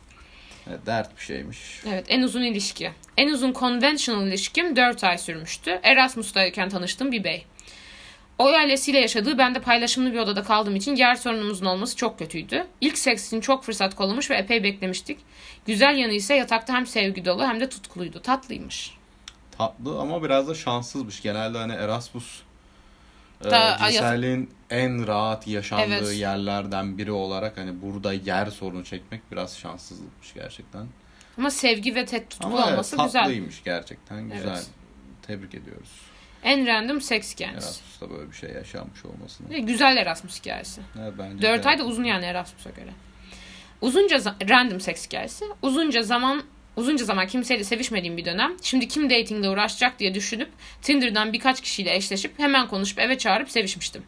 Evet, 0.69 0.87
dert 0.87 1.17
bir 1.17 1.23
şeymiş. 1.23 1.59
Evet 1.89 2.05
en 2.09 2.23
uzun 2.23 2.43
ilişki. 2.43 2.93
En 3.17 3.29
uzun 3.29 3.53
conventional 3.53 4.27
ilişkim 4.27 4.77
4 4.77 5.05
ay 5.05 5.19
sürmüştü. 5.19 5.81
Erasmus'tayken 5.83 6.69
tanıştığım 6.69 7.13
bir 7.13 7.25
bey. 7.25 7.47
O 8.39 8.47
ailesiyle 8.47 9.01
yaşadığı 9.01 9.39
ben 9.39 9.55
de 9.55 9.61
paylaşımlı 9.61 10.13
bir 10.13 10.19
odada 10.19 10.43
kaldığım 10.43 10.77
için 10.77 10.97
yer 10.97 11.15
sorunumuzun 11.15 11.67
olması 11.67 11.97
çok 11.97 12.19
kötüydü. 12.19 12.67
İlk 12.81 12.99
seks 12.99 13.27
için 13.27 13.41
çok 13.41 13.65
fırsat 13.65 13.95
kollamış 13.95 14.31
ve 14.31 14.35
epey 14.35 14.63
beklemiştik. 14.63 15.19
Güzel 15.67 15.97
yanı 15.97 16.13
ise 16.13 16.35
yatakta 16.35 16.75
hem 16.75 16.87
sevgi 16.87 17.25
dolu 17.25 17.47
hem 17.47 17.61
de 17.61 17.69
tutkuluydu. 17.69 18.23
Tatlıymış 18.23 18.93
tatlı 19.59 20.01
ama 20.01 20.23
biraz 20.23 20.49
da 20.49 20.55
şanssızmış. 20.55 21.23
Genelde 21.23 21.59
hani 21.59 21.73
Erasmus 21.73 22.43
e, 23.45 23.49
e, 23.49 23.91
cinselliğin 23.91 24.51
en 24.71 25.07
rahat 25.07 25.47
yaşandığı 25.47 25.95
evet. 25.95 26.17
yerlerden 26.17 26.99
biri 26.99 27.13
olarak 27.13 27.59
hani 27.59 27.83
burada 27.83 28.13
yer 28.13 28.47
sorunu 28.47 28.85
çekmek 28.85 29.33
biraz 29.33 29.59
şanssızlıkmış 29.59 30.35
gerçekten. 30.35 30.87
Ama 31.39 31.51
sevgi 31.51 31.95
ve 31.95 32.05
tek 32.05 32.31
tutkulu 32.31 32.57
ama 32.57 32.67
olması 32.67 32.97
evet, 32.97 33.07
güzel. 33.07 33.23
Tatlıymış 33.23 33.65
gerçekten 33.65 34.31
güzel. 34.31 34.49
Evet. 34.49 34.67
Tebrik 35.23 35.55
ediyoruz. 35.55 35.91
En 36.45 36.67
random 36.67 37.01
seks 37.01 37.35
hikayesi. 37.35 37.67
Erasmus'ta 37.67 38.11
böyle 38.11 38.31
bir 38.31 38.37
şey 38.37 38.51
yaşanmış 38.51 39.05
olmasın. 39.05 39.47
Ve 39.51 39.59
Güzel 39.59 39.97
Erasmus 39.97 40.41
hikayesi. 40.41 40.81
Evet, 41.03 41.13
bence 41.19 41.43
4 41.43 41.65
de. 41.65 41.69
ay 41.69 41.79
da 41.79 41.85
uzun 41.85 42.05
yani 42.05 42.25
Erasmus'a 42.25 42.71
göre. 42.71 42.91
Uzunca 43.81 44.19
random 44.51 44.81
seks 44.81 45.07
hikayesi. 45.07 45.45
Uzunca 45.63 46.03
zaman 46.03 46.43
uzunca 46.77 47.05
zaman 47.05 47.27
kimseyle 47.27 47.65
sevişmediğim 47.65 48.17
bir 48.17 48.25
dönem. 48.25 48.53
Şimdi 48.63 48.89
kim 48.89 49.11
datingle 49.11 49.49
uğraşacak 49.49 49.99
diye 49.99 50.15
düşünüp 50.15 50.49
Tinder'dan 50.83 51.33
birkaç 51.33 51.61
kişiyle 51.61 51.95
eşleşip 51.95 52.39
hemen 52.39 52.69
konuşup 52.69 52.99
eve 52.99 53.19
çağırıp 53.19 53.51
sevişmiştim. 53.51 54.03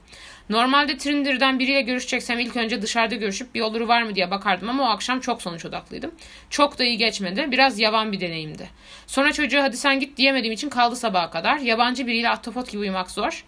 Normalde 0.50 0.96
Tinder'dan 0.96 1.58
biriyle 1.58 1.82
görüşeceksem 1.82 2.38
ilk 2.38 2.56
önce 2.56 2.82
dışarıda 2.82 3.14
görüşüp 3.14 3.54
bir 3.54 3.60
oluru 3.60 3.88
var 3.88 4.02
mı 4.02 4.14
diye 4.14 4.30
bakardım 4.30 4.68
ama 4.68 4.84
o 4.84 4.86
akşam 4.86 5.20
çok 5.20 5.42
sonuç 5.42 5.64
odaklıydım. 5.64 6.10
Çok 6.50 6.78
da 6.78 6.84
iyi 6.84 6.96
geçmedi. 6.96 7.48
Biraz 7.50 7.78
yavan 7.78 8.12
bir 8.12 8.20
deneyimdi. 8.20 8.70
Sonra 9.06 9.32
çocuğa 9.32 9.62
hadi 9.62 9.76
sen 9.76 10.00
git 10.00 10.16
diyemediğim 10.16 10.54
için 10.54 10.68
kaldı 10.68 10.96
sabaha 10.96 11.30
kadar. 11.30 11.58
Yabancı 11.58 12.06
biriyle 12.06 12.30
ahtapot 12.30 12.70
gibi 12.70 12.80
uyumak 12.80 13.10
zor. 13.10 13.44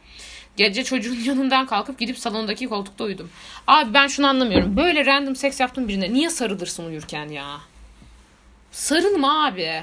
Gece 0.56 0.84
çocuğun 0.84 1.20
yanından 1.24 1.66
kalkıp 1.66 1.98
gidip 1.98 2.18
salondaki 2.18 2.68
koltukta 2.68 3.04
uyudum. 3.04 3.30
Abi 3.66 3.94
ben 3.94 4.06
şunu 4.06 4.26
anlamıyorum. 4.26 4.76
Böyle 4.76 5.06
random 5.06 5.36
seks 5.36 5.60
yaptığın 5.60 5.88
birine 5.88 6.12
niye 6.12 6.30
sarılırsın 6.30 6.86
uyurken 6.86 7.28
ya? 7.28 7.60
Sarılma 8.72 9.46
abi. 9.46 9.82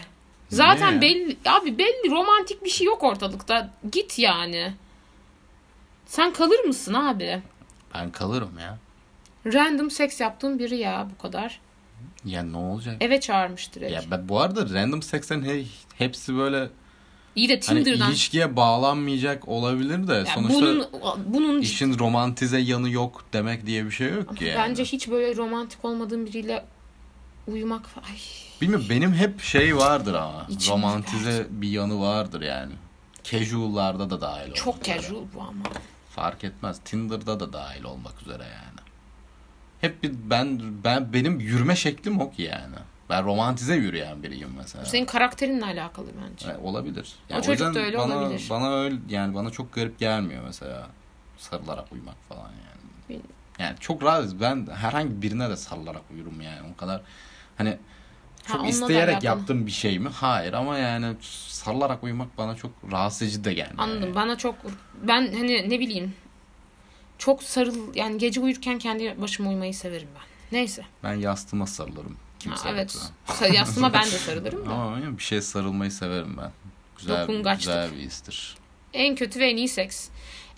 Zaten 0.49 1.01
belli 1.01 1.37
abi 1.45 1.77
belli 1.77 2.11
romantik 2.11 2.63
bir 2.63 2.69
şey 2.69 2.87
yok 2.87 3.03
ortalıkta. 3.03 3.69
Git 3.91 4.19
yani. 4.19 4.73
Sen 6.05 6.33
kalır 6.33 6.59
mısın 6.59 6.93
abi? 6.93 7.41
Ben 7.93 8.11
kalırım 8.11 8.59
ya. 8.59 8.77
Random 9.53 9.91
seks 9.91 10.21
yaptığın 10.21 10.59
biri 10.59 10.77
ya 10.77 11.07
bu 11.15 11.21
kadar. 11.21 11.59
Ya 12.25 12.43
ne 12.43 12.57
olacak? 12.57 12.97
Eve 12.99 13.19
çağırmış 13.19 13.73
direkt. 13.75 13.91
Ya 13.93 14.01
ben, 14.11 14.29
bu 14.29 14.41
arada 14.41 14.73
random 14.73 15.01
sekslerin 15.01 15.43
he, 15.43 15.63
hepsi 15.97 16.35
böyle 16.37 16.69
İyi 17.35 17.49
de 17.49 17.59
hani 17.65 17.83
Tinder'dan. 17.83 18.09
ilişkiye 18.09 18.55
bağlanmayacak 18.55 19.47
olabilir 19.47 20.07
de 20.07 20.13
Yani 20.13 20.27
sonuçta 20.27 20.59
bunun 20.61 20.87
bunun 21.25 21.61
işin 21.61 21.99
romantize 21.99 22.59
yanı 22.59 22.89
yok 22.89 23.25
demek 23.33 23.65
diye 23.65 23.85
bir 23.85 23.91
şey 23.91 24.09
yok 24.09 24.37
ki 24.37 24.45
yani. 24.45 24.57
bence 24.57 24.83
hiç 24.83 25.09
böyle 25.09 25.35
romantik 25.35 25.85
olmadığın 25.85 26.25
biriyle 26.25 26.65
uyumak 27.47 27.85
ay 27.97 28.17
Bilmiyorum 28.61 28.85
benim 28.89 29.13
hep 29.13 29.41
şey 29.41 29.77
vardır 29.77 30.13
ama 30.13 30.45
İçim 30.49 30.73
romantize 30.73 31.47
bir 31.49 31.69
yanı 31.69 32.01
vardır 32.01 32.41
yani. 32.41 32.73
Casual'larda 33.23 34.09
da 34.09 34.21
dahil 34.21 34.43
olmak 34.43 34.55
çok 34.55 34.81
üzere. 34.81 35.01
casual 35.01 35.23
bu 35.35 35.41
ama. 35.41 35.63
Fark 36.09 36.43
etmez. 36.43 36.79
Tinder'da 36.85 37.39
da 37.39 37.53
dahil 37.53 37.83
olmak 37.83 38.21
üzere 38.21 38.43
yani. 38.43 38.79
Hep 39.81 40.03
bir 40.03 40.11
ben 40.23 40.61
ben 40.83 41.13
benim 41.13 41.39
yürüme 41.39 41.75
şeklim 41.75 42.21
o 42.21 42.31
ki 42.31 42.41
yani. 42.41 42.75
Ben 43.09 43.25
romantize 43.25 43.75
yürüyen 43.75 44.23
biriyim 44.23 44.49
mesela. 44.57 44.85
Senin 44.85 45.05
karakterinle 45.05 45.65
alakalı 45.65 46.07
bence. 46.23 46.51
E, 46.51 46.57
olabilir. 46.57 47.15
O 47.31 47.35
çocuk 47.35 47.49
yüzden 47.49 47.73
da 47.73 47.79
öyle 47.79 47.97
bana, 47.97 48.17
olabilir. 48.17 48.47
Bana 48.49 48.73
öyle 48.73 48.95
yani 49.09 49.35
bana 49.35 49.49
çok 49.49 49.73
garip 49.73 49.99
gelmiyor 49.99 50.43
mesela 50.43 50.87
sarılarak 51.37 51.91
uyumak 51.91 52.15
falan 52.29 52.49
yani. 52.49 52.81
Bilmiyorum. 53.09 53.31
Yani 53.59 53.75
çok 53.79 54.03
rahat. 54.03 54.25
Ben 54.41 54.67
herhangi 54.75 55.21
birine 55.21 55.49
de 55.49 55.57
sarılarak 55.57 56.01
uyurum 56.13 56.41
yani. 56.41 56.61
O 56.73 56.77
kadar 56.77 57.01
hani 57.57 57.77
Ha, 58.45 58.53
çok 58.53 58.63
da 58.63 58.67
isteyerek 58.67 59.23
yaptığım 59.23 59.65
bir 59.65 59.71
şey 59.71 59.99
mi? 59.99 60.09
Hayır 60.09 60.53
ama 60.53 60.77
yani 60.77 61.15
sarılarak 61.21 62.03
uyumak 62.03 62.37
bana 62.37 62.55
çok 62.55 62.71
rahatsız 62.91 63.21
edici 63.21 63.43
de 63.43 63.53
gelmiyor. 63.53 63.79
Anladım. 63.79 64.01
yani. 64.03 64.15
Bana 64.15 64.37
çok 64.37 64.55
ben 65.03 65.33
hani 65.33 65.69
ne 65.69 65.79
bileyim 65.79 66.13
çok 67.17 67.43
sarıl 67.43 67.95
yani 67.95 68.17
gece 68.17 68.41
uyurken 68.41 68.79
kendi 68.79 69.21
başıma 69.21 69.49
uyumayı 69.49 69.73
severim 69.73 70.07
ben. 70.15 70.57
Neyse. 70.57 70.85
Ben 71.03 71.13
yastığıma 71.13 71.67
sarılırım. 71.67 72.17
Kimse 72.39 72.63
Ha, 72.63 72.69
evet. 72.73 72.95
yoksa. 73.27 73.45
Sa- 73.45 73.55
Yastıma 73.55 73.93
ben 73.93 74.03
de 74.03 74.07
sarılırım 74.07 74.65
da. 74.65 74.69
Ama 74.73 75.17
bir 75.17 75.23
şey 75.23 75.41
sarılmayı 75.41 75.91
severim 75.91 76.37
ben. 76.37 76.51
Güzel, 76.97 77.27
güzel 77.57 77.91
bir 77.91 77.97
histir. 77.97 78.55
En 78.93 79.15
kötü 79.15 79.39
ve 79.39 79.49
en 79.49 79.57
iyi 79.57 79.69
seks. 79.69 80.09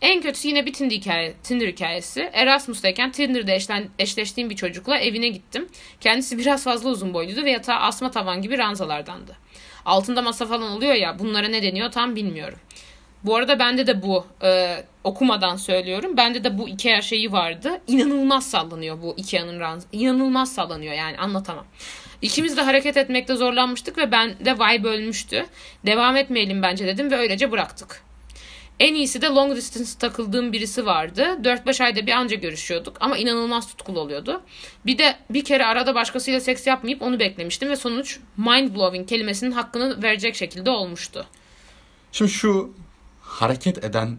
En 0.02 0.22
kötüsü 0.22 0.48
yine 0.48 0.66
bir 0.66 0.74
Tinder, 0.74 0.96
hikaye, 0.96 1.34
Tinder 1.44 1.68
hikayesi. 1.68 2.30
Erasmus'tayken 2.34 3.12
Tinder'da 3.12 3.52
eşlen, 3.52 3.90
eşleştiğim 4.00 4.50
bir 4.50 4.56
çocukla 4.56 4.98
evine 4.98 5.28
gittim. 5.28 5.70
Kendisi 6.02 6.38
biraz 6.38 6.64
fazla 6.64 6.90
uzun 6.90 7.14
boyluydu 7.14 7.44
ve 7.44 7.52
yatağı 7.52 7.80
asma 7.80 8.12
tavan 8.12 8.42
gibi 8.42 8.58
ranzalardandı. 8.58 9.38
Altında 9.86 10.22
masa 10.22 10.46
falan 10.46 10.72
oluyor 10.72 10.94
ya 10.94 11.20
bunlara 11.20 11.48
ne 11.48 11.64
deniyor 11.64 11.92
tam 11.92 12.16
bilmiyorum. 12.16 12.60
Bu 13.24 13.36
arada 13.36 13.60
bende 13.60 13.88
de 13.88 14.02
bu 14.02 14.26
e, 14.44 14.78
okumadan 15.04 15.56
söylüyorum. 15.56 16.18
Bende 16.18 16.44
de 16.44 16.58
bu 16.58 16.70
Ikea 16.70 17.02
şeyi 17.02 17.32
vardı. 17.32 17.82
İnanılmaz 17.88 18.50
sallanıyor 18.50 19.02
bu 19.02 19.14
Ikea'nın 19.18 19.60
ranz. 19.60 19.86
İnanılmaz 19.92 20.54
sallanıyor 20.54 20.94
yani 20.94 21.18
anlatamam. 21.18 21.66
İkimiz 22.22 22.58
de 22.58 22.62
hareket 22.62 22.98
etmekte 22.98 23.36
zorlanmıştık 23.36 23.98
ve 23.98 24.12
ben 24.12 24.46
de 24.46 24.54
vibe 24.54 24.88
ölmüştü. 24.88 25.46
Devam 25.86 26.16
etmeyelim 26.16 26.62
bence 26.62 26.88
dedim 26.88 27.12
ve 27.12 27.16
öylece 27.16 27.52
bıraktık. 27.52 28.08
En 28.80 28.94
iyisi 28.94 29.22
de 29.22 29.26
long 29.26 29.56
distance 29.56 29.90
takıldığım 30.00 30.54
birisi 30.54 30.86
vardı. 30.86 31.22
4-5 31.22 31.84
ayda 31.84 32.06
bir 32.08 32.12
anca 32.12 32.36
görüşüyorduk 32.36 32.98
ama 33.00 33.18
inanılmaz 33.18 33.68
tutkulu 33.68 34.00
oluyordu. 34.00 34.42
Bir 34.86 34.98
de 34.98 35.16
bir 35.30 35.44
kere 35.44 35.66
arada 35.66 35.96
başkasıyla 35.96 36.40
seks 36.40 36.68
yapmayıp 36.68 37.02
onu 37.02 37.20
beklemiştim 37.20 37.70
ve 37.70 37.76
sonuç 37.76 38.20
mind 38.38 38.76
blowing 38.76 39.10
kelimesinin 39.10 39.52
hakkını 39.52 40.04
verecek 40.04 40.36
şekilde 40.36 40.70
olmuştu. 40.70 41.26
Şimdi 42.12 42.32
şu 42.32 42.74
hareket 43.22 43.84
eden 43.84 44.18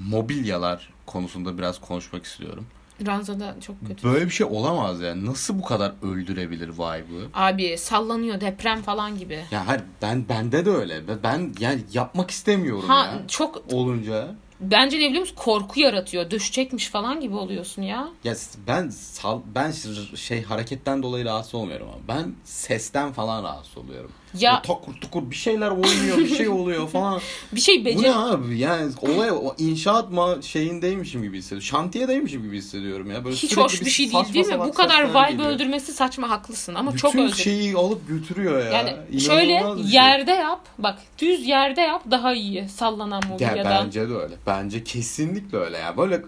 mobilyalar 0.00 0.92
konusunda 1.06 1.58
biraz 1.58 1.80
konuşmak 1.80 2.24
istiyorum. 2.24 2.66
Ranzada 3.06 3.56
çok 3.66 3.76
kötü. 3.88 4.08
Böyle 4.08 4.24
bir 4.24 4.30
şey 4.30 4.46
olamaz 4.50 5.00
yani. 5.00 5.26
Nasıl 5.26 5.58
bu 5.58 5.62
kadar 5.62 5.92
öldürebilir 6.02 6.68
vibe'ı? 6.68 7.26
Abi 7.34 7.78
sallanıyor 7.78 8.40
deprem 8.40 8.82
falan 8.82 9.18
gibi. 9.18 9.44
Ya 9.50 9.66
hayır 9.66 9.82
ben 10.02 10.28
bende 10.28 10.64
de 10.66 10.70
öyle. 10.70 11.00
Ben 11.24 11.52
yani 11.60 11.80
yapmak 11.92 12.30
istemiyorum 12.30 12.88
Ha 12.88 12.98
ya. 13.04 13.22
çok 13.28 13.62
Olunca. 13.72 14.34
bence 14.60 14.96
ne 14.98 15.08
biliyor 15.08 15.20
musun 15.20 15.36
korku 15.36 15.80
yaratıyor. 15.80 16.30
Düşecekmiş 16.30 16.88
falan 16.88 17.20
gibi 17.20 17.34
oluyorsun 17.34 17.82
ya. 17.82 18.08
Ya 18.24 18.34
ben 18.66 18.88
sal, 18.88 19.40
ben 19.54 19.72
şey 20.14 20.42
hareketten 20.42 21.02
dolayı 21.02 21.24
rahatsız 21.24 21.54
olmuyorum 21.54 21.88
ama 21.88 21.98
ben 22.08 22.34
sesten 22.44 23.12
falan 23.12 23.42
rahatsız 23.44 23.78
oluyorum. 23.78 24.10
Ya- 24.34 24.52
Ya 24.52 24.62
tokur 24.62 24.94
tukur 24.94 25.30
bir 25.30 25.36
şeyler 25.36 25.70
oynuyor, 25.70 26.18
bir 26.18 26.28
şey 26.36 26.48
oluyor 26.48 26.88
falan. 26.88 27.20
Bir 27.52 27.60
şey 27.60 27.80
Bu 27.80 27.84
becer 27.84 28.02
ne 28.10 28.14
abi? 28.14 28.58
Yani 28.58 28.92
olay 29.02 29.30
o 29.30 29.54
inşaat 29.58 30.10
ma 30.12 30.42
şeyindeymişim 30.42 31.22
gibi 31.22 31.38
hissediyorum. 31.38 31.62
Şantiyedeymişim 31.66 32.42
gibi 32.42 32.56
hissediyorum 32.58 33.10
ya. 33.10 33.24
Böyle 33.24 33.36
hiç 33.36 33.56
hoş 33.56 33.80
bir 33.80 33.90
şey 33.90 34.12
değil 34.12 34.34
değil 34.34 34.46
mi? 34.46 34.58
Bu 34.58 34.72
kadar 34.74 35.10
vibe 35.10 35.30
geliyor. 35.32 35.48
öldürmesi 35.50 35.92
saçma 35.92 36.30
haklısın 36.30 36.74
ama 36.74 36.90
Bütün 36.90 36.98
çok 37.00 37.14
öldür. 37.14 37.34
şeyi 37.34 37.76
alıp 37.76 38.08
götürüyor 38.08 38.58
ya. 38.64 38.70
Yani 38.70 38.90
İnanılmaz 38.90 39.22
şöyle 39.26 39.82
şey. 39.82 39.92
yerde 39.94 40.30
yap. 40.30 40.60
Bak 40.78 40.98
düz 41.18 41.46
yerde 41.46 41.80
yap 41.80 42.02
daha 42.10 42.34
iyi 42.34 42.68
sallanan 42.68 43.22
Ya 43.22 43.28
mobilyadan. 43.28 43.86
bence 43.86 44.08
de 44.08 44.14
öyle. 44.14 44.34
Bence 44.46 44.84
kesinlikle 44.84 45.58
öyle 45.58 45.78
ya. 45.78 45.96
Böyle 45.96 46.22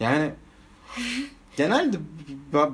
yani 0.00 0.30
genelde 1.58 1.96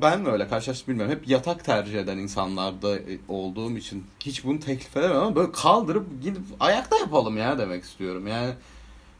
ben- 0.03 0.27
de 0.27 0.31
öyle 0.31 0.49
karşılaştım 0.49 0.89
bilmiyorum. 0.89 1.15
Hep 1.17 1.29
yatak 1.29 1.65
tercih 1.65 1.99
eden 2.01 2.19
insanlarda 2.19 2.99
olduğum 3.29 3.77
için 3.77 4.05
hiç 4.21 4.45
bunu 4.45 4.61
teklif 4.61 4.97
edemem 4.97 5.17
ama 5.17 5.37
böyle 5.37 5.53
kaldırıp 5.53 6.23
gidip 6.23 6.43
ayakta 6.61 6.97
yapalım 6.99 7.37
ya 7.39 7.59
demek 7.59 7.85
istiyorum. 7.85 8.27
Yani 8.27 8.51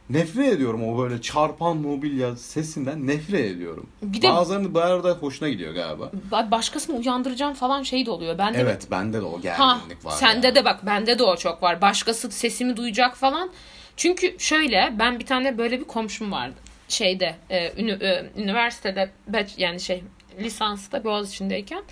nefret 0.09 0.53
ediyorum 0.53 0.89
o 0.89 0.99
böyle 1.03 1.21
çarpan 1.21 1.77
mobilya 1.77 2.35
sesinden 2.35 3.07
nefret 3.07 3.45
ediyorum. 3.51 3.87
Bir 4.01 4.21
de- 4.21 4.29
Bazılarının 4.29 4.73
bu 4.73 4.79
arada 4.79 5.11
hoşuna 5.11 5.49
gidiyor 5.49 5.73
galiba. 5.73 6.11
Ba- 6.31 6.51
Başkasını 6.51 6.95
uyandıracağım 6.95 7.53
falan 7.53 7.83
şey 7.83 8.05
de 8.05 8.11
oluyor. 8.11 8.37
Bende 8.37 8.57
Evet 8.59 8.87
bende 8.91 9.17
de 9.17 9.21
o 9.25 9.33
Ha, 9.33 9.39
gerginlik 9.41 10.05
var. 10.05 10.11
sende 10.11 10.47
ya. 10.47 10.55
de 10.55 10.65
bak 10.65 10.85
bende 10.85 11.19
de 11.19 11.23
o 11.23 11.37
çok 11.37 11.63
var. 11.63 11.81
Başkası 11.81 12.31
sesimi 12.31 12.77
duyacak 12.77 13.15
falan. 13.17 13.49
Çünkü 13.97 14.35
şöyle 14.39 14.93
ben 14.99 15.19
bir 15.19 15.25
tane 15.25 15.57
böyle 15.57 15.79
bir 15.79 15.85
komşum 15.85 16.31
vardı. 16.31 16.55
Şeyde 16.89 17.35
e, 17.49 17.67
ünü- 17.69 18.03
e, 18.03 18.41
üniversitede 18.41 19.09
yani 19.57 19.79
şey 19.79 20.03
lisansta 20.39 21.03
Boğaziçi'ndeyken 21.03 21.83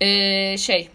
e, 0.00 0.58
şey 0.58 0.88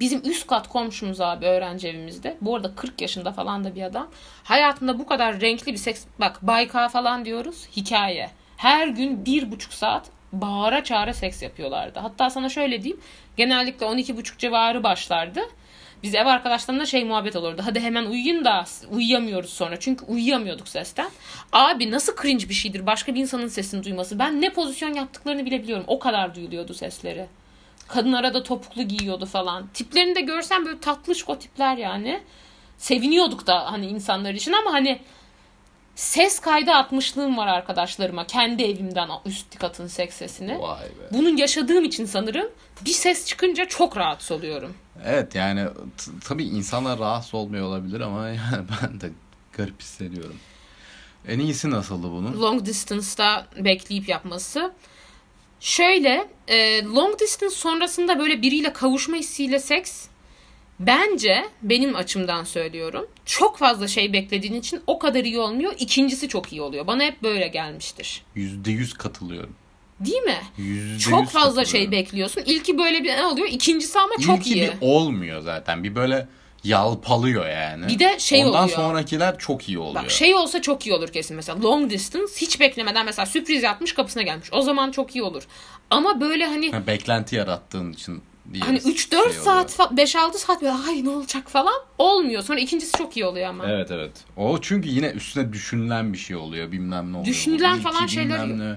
bizim 0.00 0.30
üst 0.30 0.46
kat 0.46 0.68
komşumuz 0.68 1.20
abi 1.20 1.46
öğrenci 1.46 1.88
evimizde. 1.88 2.36
Bu 2.40 2.56
arada 2.56 2.74
40 2.74 3.00
yaşında 3.00 3.32
falan 3.32 3.64
da 3.64 3.74
bir 3.74 3.82
adam. 3.82 4.10
Hayatında 4.44 4.98
bu 4.98 5.06
kadar 5.06 5.40
renkli 5.40 5.72
bir 5.72 5.78
seks 5.78 6.04
bak 6.20 6.38
bayka 6.42 6.88
falan 6.88 7.24
diyoruz 7.24 7.66
hikaye. 7.76 8.30
Her 8.56 8.88
gün 8.88 9.26
bir 9.26 9.50
buçuk 9.50 9.72
saat 9.72 10.06
bağıra 10.32 10.84
çağıra 10.84 11.12
seks 11.14 11.42
yapıyorlardı. 11.42 11.98
Hatta 11.98 12.30
sana 12.30 12.48
şöyle 12.48 12.82
diyeyim. 12.82 13.00
Genellikle 13.36 13.86
12.30 13.86 14.38
civarı 14.38 14.82
başlardı. 14.82 15.40
Biz 16.02 16.14
ev 16.14 16.26
arkadaşlarımla 16.26 16.86
şey 16.86 17.04
muhabbet 17.04 17.36
olurdu. 17.36 17.62
Hadi 17.64 17.80
hemen 17.80 18.06
uyuyun 18.06 18.44
da 18.44 18.64
uyuyamıyoruz 18.90 19.50
sonra. 19.50 19.80
Çünkü 19.80 20.04
uyuyamıyorduk 20.04 20.68
sesten. 20.68 21.10
Abi 21.52 21.90
nasıl 21.90 22.12
cringe 22.22 22.48
bir 22.48 22.54
şeydir 22.54 22.86
başka 22.86 23.14
bir 23.14 23.20
insanın 23.20 23.48
sesini 23.48 23.84
duyması. 23.84 24.18
Ben 24.18 24.40
ne 24.40 24.50
pozisyon 24.50 24.94
yaptıklarını 24.94 25.46
bile 25.46 25.62
biliyorum. 25.62 25.84
O 25.86 25.98
kadar 25.98 26.34
duyuluyordu 26.34 26.74
sesleri. 26.74 27.26
Kadınlara 27.88 28.34
da 28.34 28.42
topuklu 28.42 28.82
giyiyordu 28.82 29.26
falan. 29.26 29.66
Tiplerini 29.74 30.14
de 30.14 30.20
görsen 30.20 30.64
böyle 30.66 30.80
tatlışko 30.80 31.38
tipler 31.38 31.76
yani. 31.76 32.20
Seviniyorduk 32.78 33.46
da 33.46 33.72
hani 33.72 33.86
insanlar 33.86 34.34
için 34.34 34.52
ama 34.52 34.72
hani 34.72 35.00
ses 35.94 36.40
kaydı 36.40 36.72
atmışlığım 36.72 37.36
var 37.36 37.46
arkadaşlarıma. 37.46 38.26
Kendi 38.26 38.62
evimden 38.62 39.08
üst 39.26 39.58
katın 39.58 39.86
seks 39.86 40.16
sesini. 40.16 40.58
Bunun 41.12 41.36
yaşadığım 41.36 41.84
için 41.84 42.04
sanırım 42.04 42.48
bir 42.84 42.90
ses 42.90 43.26
çıkınca 43.26 43.64
çok 43.64 43.96
rahatsız 43.96 44.32
oluyorum. 44.32 44.74
Evet 45.04 45.34
yani 45.34 45.66
tabii 46.24 46.44
insanlar 46.44 46.98
rahatsız 46.98 47.34
olmuyor 47.34 47.66
olabilir 47.66 48.00
ama 48.00 48.28
yani 48.28 48.64
ben 48.82 49.00
de 49.00 49.10
Garip 49.52 49.80
hissediyorum. 49.80 50.36
En 51.28 51.38
iyisi 51.38 51.70
nasıldı 51.70 52.10
bunun? 52.10 52.40
Long 52.40 52.66
distance'da 52.66 53.46
bekleyip 53.56 54.08
yapması. 54.08 54.72
Şöyle 55.60 56.28
e, 56.48 56.84
long 56.84 57.20
distance 57.20 57.54
sonrasında 57.54 58.18
böyle 58.18 58.42
biriyle 58.42 58.72
kavuşma 58.72 59.16
hissiyle 59.16 59.58
seks 59.58 60.06
bence 60.80 61.44
benim 61.62 61.96
açımdan 61.96 62.44
söylüyorum. 62.44 63.06
Çok 63.24 63.58
fazla 63.58 63.88
şey 63.88 64.12
beklediğin 64.12 64.54
için 64.54 64.82
o 64.86 64.98
kadar 64.98 65.24
iyi 65.24 65.38
olmuyor. 65.38 65.72
İkincisi 65.78 66.28
çok 66.28 66.52
iyi 66.52 66.62
oluyor. 66.62 66.86
Bana 66.86 67.02
hep 67.02 67.22
böyle 67.22 67.48
gelmiştir. 67.48 68.22
Yüzde 68.34 68.70
yüz 68.70 68.94
katılıyorum. 68.94 69.54
Değil 70.00 70.22
mi? 70.22 70.38
Yüzde 70.58 70.98
Çok 70.98 71.22
yüz 71.22 71.30
fazla 71.30 71.64
şey 71.64 71.90
bekliyorsun. 71.90 72.42
İlki 72.46 72.78
böyle 72.78 73.04
bir 73.04 73.10
ne 73.12 73.24
oluyor? 73.26 73.48
İkincisi 73.50 73.98
ama 73.98 74.12
çok 74.26 74.38
İlki 74.38 74.54
iyi. 74.54 74.62
bir 74.62 74.72
olmuyor 74.80 75.40
zaten. 75.40 75.84
Bir 75.84 75.94
böyle 75.94 76.28
yalpalıyor 76.64 77.48
yani. 77.48 77.88
Bir 77.88 77.98
de 77.98 78.18
şey 78.18 78.44
Ondan 78.44 78.64
oluyor. 78.64 78.76
sonrakiler 78.76 79.38
çok 79.38 79.68
iyi 79.68 79.78
oluyor. 79.78 80.04
Bak 80.04 80.10
şey 80.10 80.34
olsa 80.34 80.62
çok 80.62 80.86
iyi 80.86 80.94
olur 80.94 81.08
kesin 81.08 81.36
mesela. 81.36 81.62
Long 81.62 81.90
distance 81.90 82.32
hiç 82.36 82.60
beklemeden 82.60 83.06
mesela 83.06 83.26
sürpriz 83.26 83.62
yapmış 83.62 83.92
kapısına 83.94 84.22
gelmiş. 84.22 84.48
O 84.52 84.62
zaman 84.62 84.90
çok 84.90 85.16
iyi 85.16 85.22
olur. 85.22 85.42
Ama 85.90 86.20
böyle 86.20 86.46
hani 86.46 86.72
Ha, 86.72 86.86
beklenti 86.86 87.36
yarattığın 87.36 87.92
için 87.92 88.22
diye 88.52 88.62
hani 88.64 88.80
şey 88.80 88.92
3-4 88.92 89.16
oluyor. 89.20 89.42
saat, 89.42 89.70
fa- 89.78 89.96
5-6 89.96 90.38
saat 90.38 90.62
böyle 90.62 90.74
ay 90.88 91.04
ne 91.04 91.08
olacak 91.10 91.50
falan 91.50 91.74
olmuyor. 91.98 92.42
Sonra 92.42 92.60
ikincisi 92.60 92.98
çok 92.98 93.16
iyi 93.16 93.26
oluyor 93.26 93.46
ama. 93.48 93.64
Evet 93.70 93.90
evet. 93.90 94.12
O 94.36 94.58
çünkü 94.60 94.88
yine 94.88 95.06
üstüne 95.10 95.52
düşünülen 95.52 96.12
bir 96.12 96.18
şey 96.18 96.36
oluyor. 96.36 96.72
Bilmem 96.72 97.12
ne 97.12 97.16
oluyor. 97.16 97.26
Düşünülen 97.26 97.72
ilki, 97.74 97.82
falan 97.82 98.06
şeyler- 98.06 98.48
ne. 98.48 98.76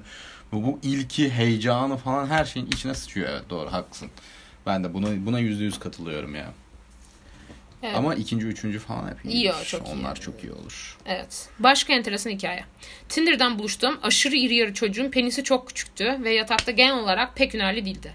Bu, 0.54 0.64
bu 0.64 0.80
ilki, 0.84 1.32
heyecanı 1.32 1.98
falan 1.98 2.28
her 2.28 2.46
şeyin 2.46 2.68
içine 2.68 2.94
sıçıyor. 2.94 3.30
Evet 3.30 3.50
doğru 3.50 3.72
haklısın. 3.74 4.10
Ben 4.66 4.84
de 4.84 4.94
buna 4.94 5.26
buna 5.26 5.40
yüzde 5.40 5.64
yüz 5.64 5.80
katılıyorum 5.80 6.36
ya. 6.36 6.54
Evet. 7.84 7.96
Ama 7.96 8.16
ikinci, 8.16 8.46
üçüncü 8.46 8.80
falan 8.80 9.08
hep 9.08 9.26
İyi 9.26 9.52
çok 9.66 9.88
iyi. 9.88 9.94
Onlar 9.94 10.20
çok 10.20 10.44
iyi 10.44 10.52
olur. 10.52 10.98
Evet. 11.06 11.50
Başka 11.60 11.94
enteresan 11.94 12.32
hikaye. 12.32 12.64
Tinder'dan 13.10 13.60
buluştuğum 13.60 14.00
aşırı 14.04 14.36
iri 14.36 14.56
yarı 14.56 14.74
çocuğun 14.74 15.10
penisi 15.12 15.44
çok 15.44 15.68
küçüktü 15.68 16.20
ve 16.24 16.34
yatakta 16.34 16.72
genel 16.72 17.00
olarak 17.00 17.36
pek 17.36 17.54
hünerli 17.54 17.86
değildi. 17.86 18.14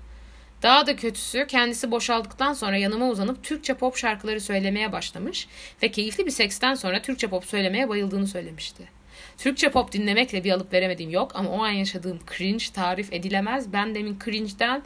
Daha 0.63 0.87
da 0.87 0.97
kötüsü 0.97 1.47
kendisi 1.47 1.91
boşaldıktan 1.91 2.53
sonra 2.53 2.77
yanıma 2.77 3.09
uzanıp 3.09 3.45
Türkçe 3.45 3.75
pop 3.75 3.97
şarkıları 3.97 4.41
söylemeye 4.41 4.93
başlamış 4.93 5.49
ve 5.83 5.91
keyifli 5.91 6.27
bir 6.27 6.31
seksten 6.31 6.75
sonra 6.75 7.03
Türkçe 7.03 7.29
pop 7.29 7.45
söylemeye 7.45 7.89
bayıldığını 7.89 8.27
söylemişti. 8.27 8.98
Türkçe 9.39 9.71
pop 9.71 9.93
dinlemekle 9.93 10.45
bir 10.45 10.53
alıp 10.53 10.73
veremediğim 10.73 11.11
yok 11.11 11.33
ama 11.35 11.51
o 11.51 11.63
an 11.65 11.71
yaşadığım 11.71 12.19
cringe 12.37 12.65
tarif 12.75 13.13
edilemez. 13.13 13.73
Ben 13.73 13.95
demin 13.95 14.19
cringe'den 14.25 14.83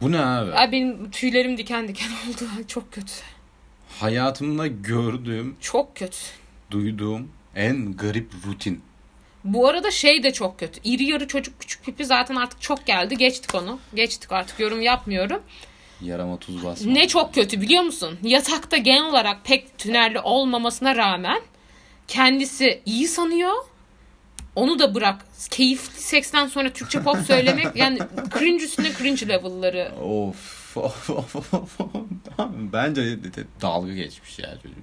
Bu 0.00 0.12
ne 0.12 0.18
abi? 0.20 0.52
ay 0.52 0.72
benim 0.72 1.10
tüylerim 1.10 1.56
diken 1.56 1.88
diken 1.88 2.08
oldu. 2.28 2.48
Çok 2.68 2.92
kötü. 2.92 3.12
Hayatımda 4.00 4.66
gördüğüm, 4.66 5.56
Çok 5.60 5.96
kötü. 5.96 6.16
duyduğum 6.70 7.28
en 7.56 7.96
garip 7.96 8.30
rutin. 8.46 8.80
Bu 9.44 9.68
arada 9.68 9.90
şey 9.90 10.22
de 10.22 10.32
çok 10.32 10.58
kötü. 10.58 10.80
İri 10.84 11.04
yarı 11.04 11.28
çocuk 11.28 11.60
küçük 11.60 11.84
pipi 11.84 12.04
zaten 12.04 12.36
artık 12.36 12.62
çok 12.62 12.86
geldi. 12.86 13.16
Geçtik 13.16 13.54
onu. 13.54 13.78
Geçtik 13.94 14.32
artık 14.32 14.60
yorum 14.60 14.82
yapmıyorum. 14.82 15.42
Yarama 16.00 16.36
tuz 16.36 16.64
basma. 16.64 16.92
Ne 16.92 17.08
çok 17.08 17.34
kötü 17.34 17.60
biliyor 17.60 17.82
musun? 17.82 18.18
Yatakta 18.22 18.76
genel 18.76 19.04
olarak 19.04 19.44
pek 19.44 19.78
tünerli 19.78 20.20
olmamasına 20.20 20.96
rağmen 20.96 21.40
kendisi 22.08 22.82
iyi 22.86 23.08
sanıyor. 23.08 23.52
Onu 24.56 24.78
da 24.78 24.94
bırak. 24.94 25.26
Keyifli 25.50 26.00
seksten 26.02 26.46
sonra 26.46 26.72
Türkçe 26.72 27.02
pop 27.02 27.18
söylemek 27.26 27.66
yani 27.76 27.98
cringe 28.38 28.64
üstüne 28.64 28.92
cringe 28.98 29.28
level'ları. 29.28 29.92
Of. 30.02 30.76
of, 30.76 31.10
of, 31.10 31.50
of. 31.50 31.78
Bence 32.72 33.18
dalga 33.60 33.92
geçmiş 33.92 34.38
ya 34.38 34.54
çocuk. 34.62 34.78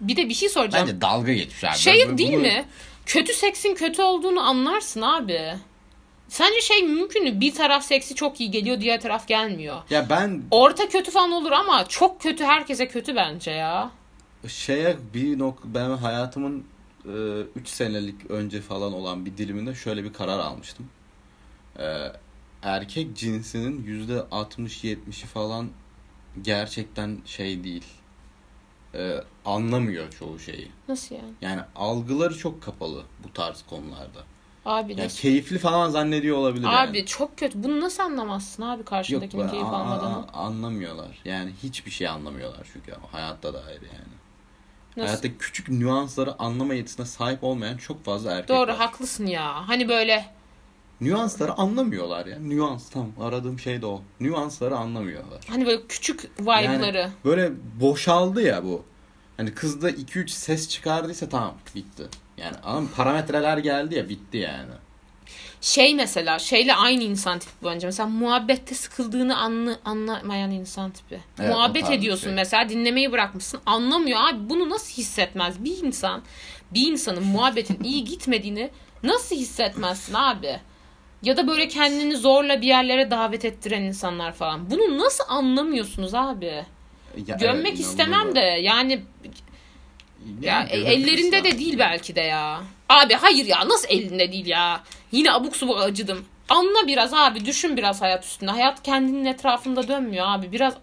Bir 0.00 0.16
de 0.16 0.28
bir 0.28 0.34
şey 0.34 0.48
soracağım. 0.48 0.86
Bence 0.86 1.00
dalga 1.00 1.32
geçmiş 1.32 1.64
abi. 1.64 1.76
şey 1.76 2.06
Böyle 2.06 2.18
değil 2.18 2.32
bunu- 2.32 2.40
mi? 2.42 2.64
Kötü 3.06 3.32
seksin 3.34 3.74
kötü 3.74 4.02
olduğunu 4.02 4.40
anlarsın 4.40 5.02
abi. 5.02 5.54
Sence 6.28 6.60
şey 6.60 6.82
mümkün 6.82 7.24
mü? 7.24 7.40
Bir 7.40 7.54
taraf 7.54 7.84
seksi 7.84 8.14
çok 8.14 8.40
iyi 8.40 8.50
geliyor, 8.50 8.80
diğer 8.80 9.00
taraf 9.00 9.28
gelmiyor. 9.28 9.76
Ya 9.90 10.06
ben 10.10 10.42
Orta 10.50 10.88
kötü 10.88 11.10
falan 11.10 11.32
olur 11.32 11.52
ama 11.52 11.88
çok 11.88 12.20
kötü 12.20 12.44
herkese 12.44 12.88
kötü 12.88 13.16
bence 13.16 13.50
ya. 13.50 13.90
Şeye 14.46 14.96
bir 15.14 15.38
nok 15.38 15.58
ben 15.64 15.90
hayatımın 15.90 16.64
3 17.56 17.68
senelik 17.68 18.30
önce 18.30 18.60
falan 18.60 18.92
olan 18.92 19.26
bir 19.26 19.36
diliminde 19.36 19.74
şöyle 19.74 20.04
bir 20.04 20.12
karar 20.12 20.38
almıştım. 20.38 20.86
E, 21.78 22.12
erkek 22.62 23.16
cinsinin 23.16 23.82
yüzde 23.84 24.18
60-70'i 24.18 25.26
falan 25.26 25.68
gerçekten 26.42 27.18
şey 27.24 27.64
değil. 27.64 27.84
E, 28.94 29.14
anlamıyor 29.44 30.10
çoğu 30.10 30.38
şeyi. 30.38 30.70
Nasıl 30.88 31.14
yani? 31.14 31.32
Yani 31.42 31.60
algıları 31.76 32.38
çok 32.38 32.62
kapalı 32.62 33.02
bu 33.24 33.32
tarz 33.32 33.62
konularda. 33.70 34.20
Abi 34.64 34.92
Yani 34.92 35.04
nasıl? 35.04 35.18
keyifli 35.20 35.58
falan 35.58 35.90
zannediyor 35.90 36.36
olabilir 36.36 36.66
Abi 36.66 36.96
yani. 36.98 37.06
çok 37.06 37.38
kötü. 37.38 37.62
Bunu 37.62 37.80
nasıl 37.80 38.02
anlamazsın 38.02 38.62
abi 38.62 38.78
Yok 38.78 38.86
karşındakinin 38.86 39.44
ben- 39.44 39.50
keyif 39.50 39.66
almadığını? 39.66 40.28
anlamıyorlar. 40.32 41.18
Yani 41.24 41.52
hiçbir 41.62 41.90
şey 41.90 42.08
anlamıyorlar 42.08 42.66
çünkü 42.72 42.92
hayatta 43.12 43.54
da 43.54 43.58
ayrı 43.64 43.84
yani. 43.84 44.18
Nasıl? 44.98 45.08
Hayatta 45.08 45.38
küçük 45.38 45.68
nüansları 45.68 46.38
anlama 46.38 46.74
yetisine 46.74 47.06
sahip 47.06 47.44
olmayan 47.44 47.76
çok 47.76 48.04
fazla 48.04 48.32
erkek 48.32 48.48
Doğru 48.48 48.70
var. 48.70 48.76
haklısın 48.76 49.26
ya. 49.26 49.68
Hani 49.68 49.88
böyle 49.88 50.24
Nüansları 51.00 51.52
anlamıyorlar 51.52 52.26
ya. 52.26 52.38
Nüans 52.38 52.90
tamam 52.90 53.12
aradığım 53.20 53.58
şey 53.58 53.82
de 53.82 53.86
o. 53.86 54.02
Nüansları 54.20 54.76
anlamıyorlar. 54.76 55.40
hani 55.48 55.66
böyle 55.66 55.86
küçük 55.88 56.40
vibe'ları. 56.40 56.98
Yani 56.98 57.10
böyle 57.24 57.52
boşaldı 57.80 58.42
ya 58.42 58.64
bu. 58.64 58.84
Hani 59.36 59.54
kızda 59.54 59.90
2-3 59.90 60.28
ses 60.28 60.68
çıkardıysa 60.68 61.28
tamam 61.28 61.54
bitti. 61.74 62.02
Yani 62.36 62.56
ama 62.62 62.88
parametreler 62.96 63.58
geldi 63.58 63.94
ya 63.94 64.08
bitti 64.08 64.36
yani. 64.36 64.72
Şey 65.60 65.94
mesela 65.94 66.38
şeyle 66.38 66.74
aynı 66.74 67.02
insan 67.02 67.38
tipi 67.38 67.52
bence. 67.64 67.86
Mesela 67.86 68.08
muhabbette 68.08 68.74
sıkıldığını 68.74 69.38
anlı, 69.38 69.78
anlamayan 69.84 70.50
insan 70.50 70.90
tipi. 70.90 71.20
Evet, 71.40 71.50
Muhabbet 71.50 71.90
ediyorsun 71.90 72.24
şey. 72.24 72.32
mesela 72.32 72.68
dinlemeyi 72.68 73.12
bırakmışsın. 73.12 73.60
Anlamıyor 73.66 74.20
abi 74.20 74.50
bunu 74.50 74.70
nasıl 74.70 74.92
hissetmez? 74.92 75.64
Bir 75.64 75.82
insan 75.84 76.22
bir 76.70 76.92
insanın 76.92 77.24
muhabbetin 77.26 77.84
iyi 77.84 78.04
gitmediğini 78.04 78.70
nasıl 79.02 79.36
hissetmezsin 79.36 80.14
abi? 80.14 80.60
Ya 81.22 81.36
da 81.36 81.46
böyle 81.48 81.68
kendini 81.68 82.16
zorla 82.16 82.60
bir 82.60 82.66
yerlere 82.66 83.10
davet 83.10 83.44
ettiren 83.44 83.82
insanlar 83.82 84.32
falan. 84.32 84.70
Bunu 84.70 84.98
nasıl 84.98 85.24
anlamıyorsunuz 85.28 86.14
abi? 86.14 86.64
Ya, 87.26 87.36
Gömmek 87.36 87.66
evet, 87.66 87.80
istemem 87.80 88.34
de 88.34 88.40
yani 88.40 89.02
ya 90.42 90.66
e- 90.70 90.78
ellerinde 90.78 91.44
de 91.44 91.58
değil 91.58 91.78
belki 91.78 92.16
de 92.16 92.20
ya. 92.20 92.62
Abi 92.88 93.14
hayır 93.14 93.46
ya 93.46 93.68
nasıl 93.68 93.88
elinde 93.88 94.32
değil 94.32 94.46
ya? 94.46 94.82
Yine 95.12 95.32
abuk 95.32 95.56
subuk 95.56 95.80
acıdım. 95.80 96.24
Anla 96.48 96.86
biraz 96.86 97.14
abi 97.14 97.44
düşün 97.46 97.76
biraz 97.76 98.02
hayat 98.02 98.24
üstünde. 98.24 98.50
Hayat 98.50 98.82
kendinin 98.82 99.24
etrafında 99.24 99.88
dönmüyor 99.88 100.26
abi. 100.28 100.52
Biraz 100.52 100.74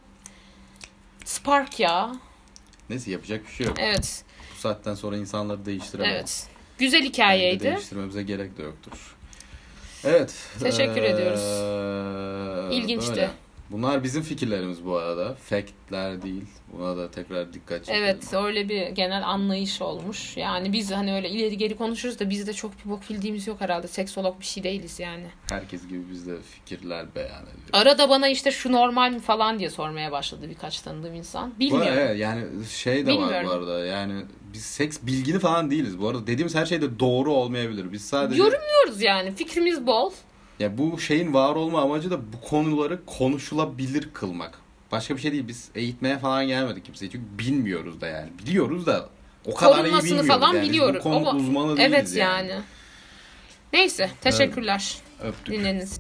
spark 1.26 1.80
ya. 1.80 2.12
Neyse 2.90 3.12
yapacak 3.12 3.48
bir 3.48 3.52
şey 3.52 3.66
yok. 3.68 3.76
Evet. 3.80 4.24
Bu 4.56 4.60
saatten 4.60 4.94
sonra 4.96 5.18
insanları 5.18 5.66
değiştiremeyiz. 5.66 6.16
Evet. 6.18 6.48
Güzel 6.78 7.00
Bence 7.00 7.10
hikayeydi. 7.10 7.64
Değiştirmemize 7.64 8.24
gerek 8.24 8.58
de 8.58 8.64
yoktur. 8.64 9.16
Evet. 10.04 10.36
Teşekkür 10.60 11.02
eee, 11.02 11.10
ediyoruz. 11.10 11.42
İlginçti. 12.74 13.10
böyle. 13.10 13.30
Bunlar 13.72 14.04
bizim 14.04 14.24
fikirlerimiz 14.24 14.86
bu 14.86 14.96
arada. 14.98 15.36
Factler 15.36 16.22
değil. 16.22 16.46
Buna 16.74 16.98
da 16.98 17.12
tekrar 17.12 17.54
dikkat 17.54 17.86
çekelim. 17.86 18.04
Evet 18.04 18.34
öyle 18.34 18.70
bir 18.70 18.88
genel 18.88 19.28
anlayış 19.28 19.82
olmuş. 19.82 20.38
Yani 20.38 20.74
biz 20.74 20.92
hani 20.92 21.14
öyle 21.14 21.30
ileri 21.30 21.58
geri 21.58 21.78
konuşuruz 21.78 22.20
da 22.20 22.30
bizde 22.30 22.54
çok 22.54 22.86
bir 22.86 22.90
bok 22.90 23.10
bildiğimiz 23.10 23.48
yok 23.48 23.62
herhalde. 23.62 23.88
Seksolog 23.88 24.40
bir 24.40 24.46
şey 24.46 24.64
değiliz 24.64 25.00
yani. 25.00 25.26
Herkes 25.50 25.88
gibi 25.88 26.10
biz 26.12 26.28
de 26.28 26.42
fikirler 26.42 27.06
beyan 27.16 27.44
ediyoruz. 27.44 27.70
Arada 27.74 28.10
bana 28.10 28.28
işte 28.28 28.52
şu 28.52 28.72
normal 28.72 29.12
mi 29.12 29.20
falan 29.20 29.60
diye 29.60 29.70
sormaya 29.70 30.12
başladı 30.12 30.50
birkaç 30.50 30.82
tanıdığım 30.82 31.16
insan. 31.16 31.54
Bu 31.56 31.60
Bilmiyorum. 31.60 31.88
arada 31.88 32.02
evet, 32.02 32.20
yani 32.20 32.46
şey 32.70 33.06
de 33.06 33.12
var 33.12 33.18
Bilmiyorum. 33.18 33.48
bu 33.50 33.52
arada. 33.52 33.86
Yani 33.86 34.26
biz 34.54 34.66
seks 34.66 34.98
bilgini 35.02 35.40
falan 35.40 35.72
değiliz. 35.72 36.00
Bu 36.00 36.08
arada 36.08 36.28
dediğimiz 36.28 36.56
her 36.56 36.66
şey 36.66 36.82
de 36.82 37.00
doğru 37.00 37.34
olmayabilir. 37.34 37.92
Biz 37.92 38.06
sadece 38.06 38.42
Yorumluyoruz 38.42 39.02
yani. 39.02 39.36
Fikrimiz 39.36 39.88
bol. 39.88 40.12
Ya 40.60 40.78
bu 40.78 41.00
şeyin 41.00 41.34
var 41.34 41.56
olma 41.56 41.82
amacı 41.82 42.12
da 42.12 42.34
bu 42.34 42.42
konuları 42.42 43.06
konuşulabilir 43.06 44.10
kılmak. 44.14 44.60
Başka 44.92 45.16
bir 45.16 45.22
şey 45.22 45.32
değil. 45.32 45.48
Biz 45.48 45.70
eğitmeye 45.76 46.18
falan 46.18 46.48
gelmedik 46.48 46.86
kimseyi. 46.86 47.12
Çünkü 47.12 47.26
bilmiyoruz 47.40 48.02
da 48.02 48.08
yani. 48.08 48.30
Biliyoruz 48.40 48.86
da 48.86 49.10
o 49.46 49.54
kadar 49.54 49.86
iyi 49.86 49.94
bilmiyoruz. 49.94 50.28
falan 50.28 50.54
yani. 50.54 50.62
Biz 50.62 50.70
biliyoruz. 50.70 51.00
Bu 51.00 51.04
konu 51.04 51.16
Ama- 51.16 51.36
uzmanı 51.36 51.78
değiliz 51.78 51.94
Evet 51.94 52.16
yani. 52.16 52.54
Neyse. 53.74 54.10
Teşekkürler. 54.22 54.96
Öptük. 55.24 55.54
Dinlediğiniz. 55.54 56.00